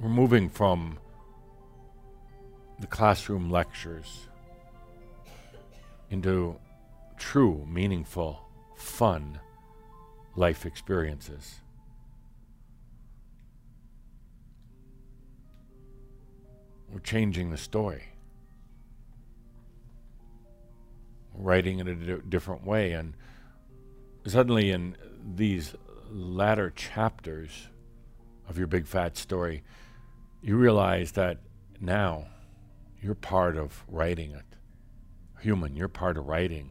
[0.00, 0.98] We're moving from
[2.80, 4.26] the classroom lectures
[6.10, 6.56] into
[7.16, 8.40] true, meaningful,
[8.76, 9.38] fun
[10.34, 11.60] life experiences.
[16.90, 18.04] We're changing the story.
[21.32, 22.92] We're writing it a di- different way.
[22.92, 23.14] And
[24.26, 24.96] suddenly, in
[25.34, 25.74] these
[26.10, 27.68] latter chapters
[28.48, 29.62] of your big fat story,
[30.42, 31.38] you realize that
[31.80, 32.26] now
[33.00, 34.44] you're part of writing it.
[35.40, 36.70] Human, you're part of writing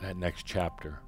[0.00, 1.00] that next chapter.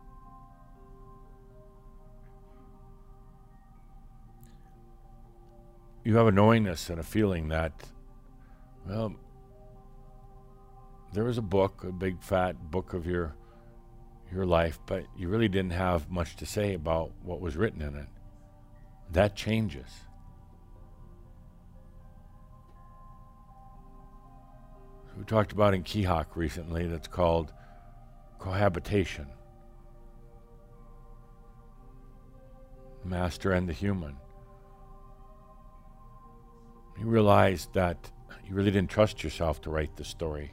[6.09, 7.71] You have a knowingness and a feeling that,
[8.87, 9.15] well,
[11.13, 13.35] there was a book, a big fat book of your
[14.33, 17.95] your life, but you really didn't have much to say about what was written in
[17.95, 18.07] it.
[19.13, 19.91] That changes.
[25.19, 27.53] We talked about in Keahak recently that's called
[28.39, 29.27] cohabitation.
[33.05, 34.17] Master and the human.
[36.99, 38.11] You realized that
[38.45, 40.53] you really didn't trust yourself to write the story,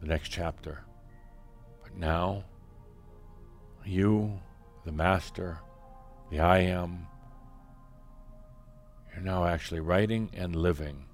[0.00, 0.84] the next chapter.
[1.82, 2.44] But now,
[3.84, 4.38] you,
[4.84, 5.58] the master,
[6.30, 7.06] the I am,
[9.14, 11.06] you're now actually writing and living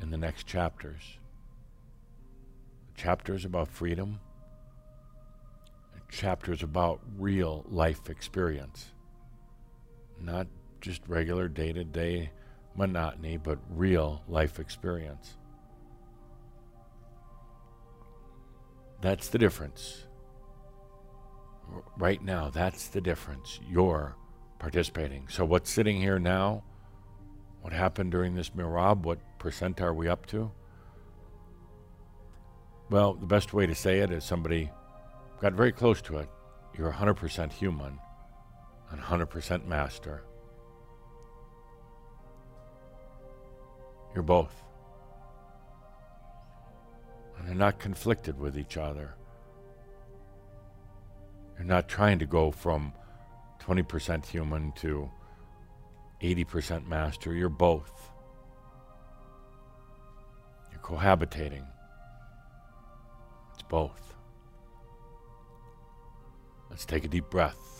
[0.00, 1.18] in the next chapters.
[2.94, 4.20] Chapters about freedom,
[6.10, 8.92] chapters about real life experience,
[10.20, 10.46] not
[10.80, 12.30] just regular day to day
[12.74, 15.36] monotony, but real life experience.
[19.00, 20.04] That's the difference.
[21.96, 23.58] Right now, that's the difference.
[23.68, 24.16] You're
[24.58, 25.26] participating.
[25.28, 26.62] So, what's sitting here now?
[27.62, 29.02] What happened during this merabh?
[29.02, 30.50] What percent are we up to?
[32.90, 34.70] Well, the best way to say it is somebody
[35.40, 36.28] got very close to it.
[36.76, 37.98] You're 100% human
[38.90, 40.24] and 100% master.
[44.14, 44.62] You're both.
[47.38, 49.14] And they're not conflicted with each other.
[51.56, 52.92] You're not trying to go from
[53.60, 55.10] 20% human to
[56.20, 57.34] 80% master.
[57.34, 58.10] You're both.
[60.70, 61.66] You're cohabitating.
[63.54, 64.14] It's both.
[66.70, 67.71] Let's take a deep breath.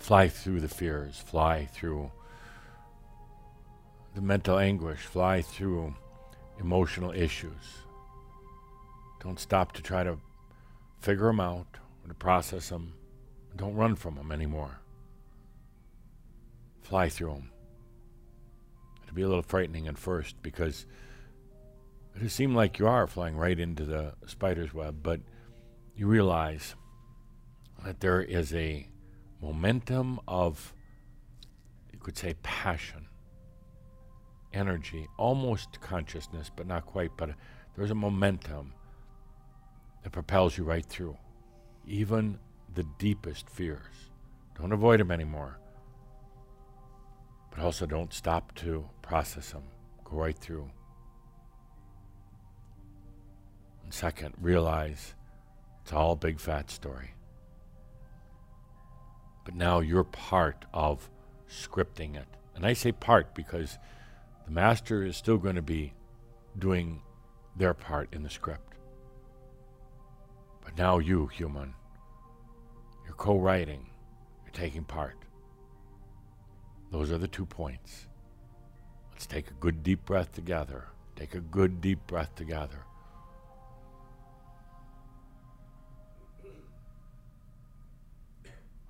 [0.00, 2.10] Fly through the fears, fly through
[4.14, 5.94] the mental anguish, fly through
[6.58, 7.84] emotional issues.
[9.22, 10.18] Don't stop to try to
[10.98, 12.94] figure them out or to process them.
[13.54, 14.80] Don't run from them anymore.
[16.80, 17.50] Fly through them.
[19.04, 20.86] It'll be a little frightening at first because
[22.16, 25.20] it'll seem like you are flying right into the spider's web, but
[25.94, 26.74] you realize
[27.84, 28.89] that there is a
[29.40, 30.74] momentum of,
[31.92, 33.06] you could say, passion,
[34.52, 37.30] energy, almost consciousness, but not quite, but
[37.76, 38.74] there's a momentum
[40.02, 41.16] that propels you right through,
[41.86, 42.38] even
[42.74, 44.10] the deepest fears.
[44.58, 45.58] Don't avoid them anymore,
[47.50, 49.62] but also don't stop to process them.
[50.04, 50.70] Go right through.
[53.84, 55.14] And second, realize
[55.82, 57.14] it's all a big fat story.
[59.44, 61.08] But now you're part of
[61.48, 62.28] scripting it.
[62.54, 63.78] And I say part because
[64.46, 65.94] the master is still going to be
[66.58, 67.02] doing
[67.56, 68.74] their part in the script.
[70.64, 71.74] But now you, human,
[73.04, 73.90] you're co writing,
[74.44, 75.16] you're taking part.
[76.90, 78.06] Those are the two points.
[79.12, 80.88] Let's take a good deep breath together.
[81.16, 82.84] Take a good deep breath together.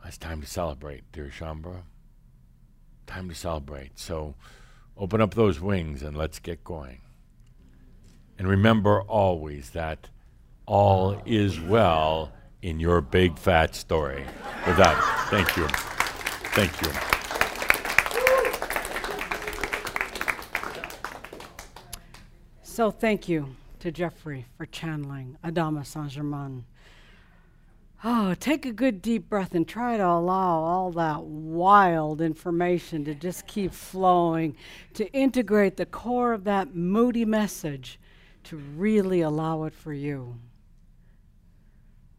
[0.05, 1.83] It's time to celebrate, dear Shaumbra.
[3.07, 3.99] Time to celebrate.
[3.99, 4.35] So
[4.97, 7.03] open up those wings and let's get going.
[8.39, 10.09] And remember always that
[10.67, 12.33] all is well
[12.63, 14.25] in your big fat story.
[14.67, 15.67] With that, thank you.
[16.55, 16.91] Thank you.
[22.63, 26.65] So thank you to Geoffrey for channeling Adamus Saint Germain.
[28.03, 33.15] Oh, take a good deep breath and try to allow all that wild information to
[33.15, 34.57] just keep flowing,
[34.95, 38.01] to integrate the core of that moody message,
[38.45, 40.39] to really allow it for you.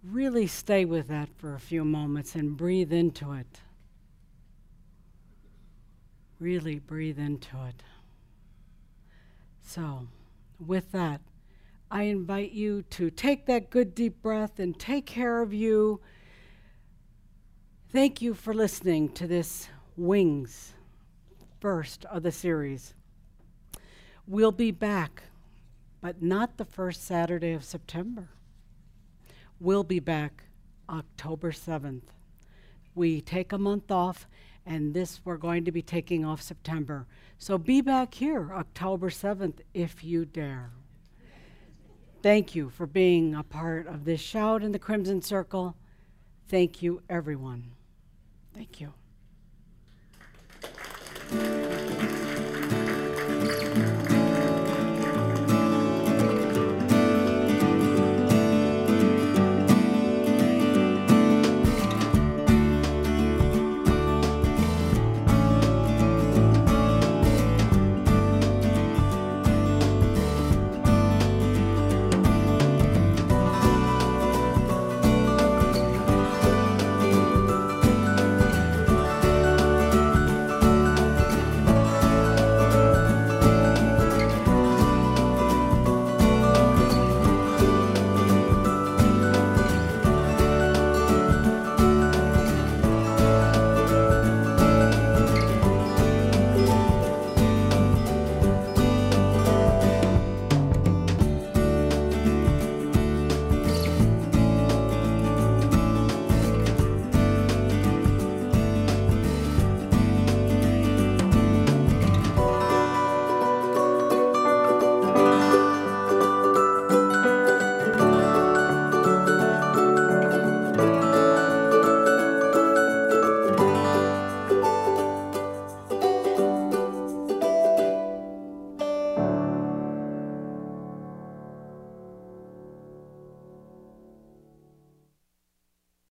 [0.03, 3.59] Really stay with that for a few moments and breathe into it.
[6.39, 7.81] Really breathe into it.
[9.63, 10.07] So,
[10.59, 11.21] with that,
[11.93, 15.99] I invite you to take that good deep breath and take care of you.
[17.91, 20.71] Thank you for listening to this Wings
[21.59, 22.93] first of the series.
[24.25, 25.23] We'll be back,
[25.99, 28.29] but not the first Saturday of September.
[29.59, 30.45] We'll be back
[30.89, 32.03] October 7th.
[32.95, 34.27] We take a month off,
[34.65, 37.05] and this we're going to be taking off September.
[37.37, 40.71] So be back here October 7th if you dare.
[42.21, 45.75] Thank you for being a part of this Shoud in the Crimson Circle.
[46.49, 47.71] Thank you, everyone.
[48.53, 48.93] Thank you.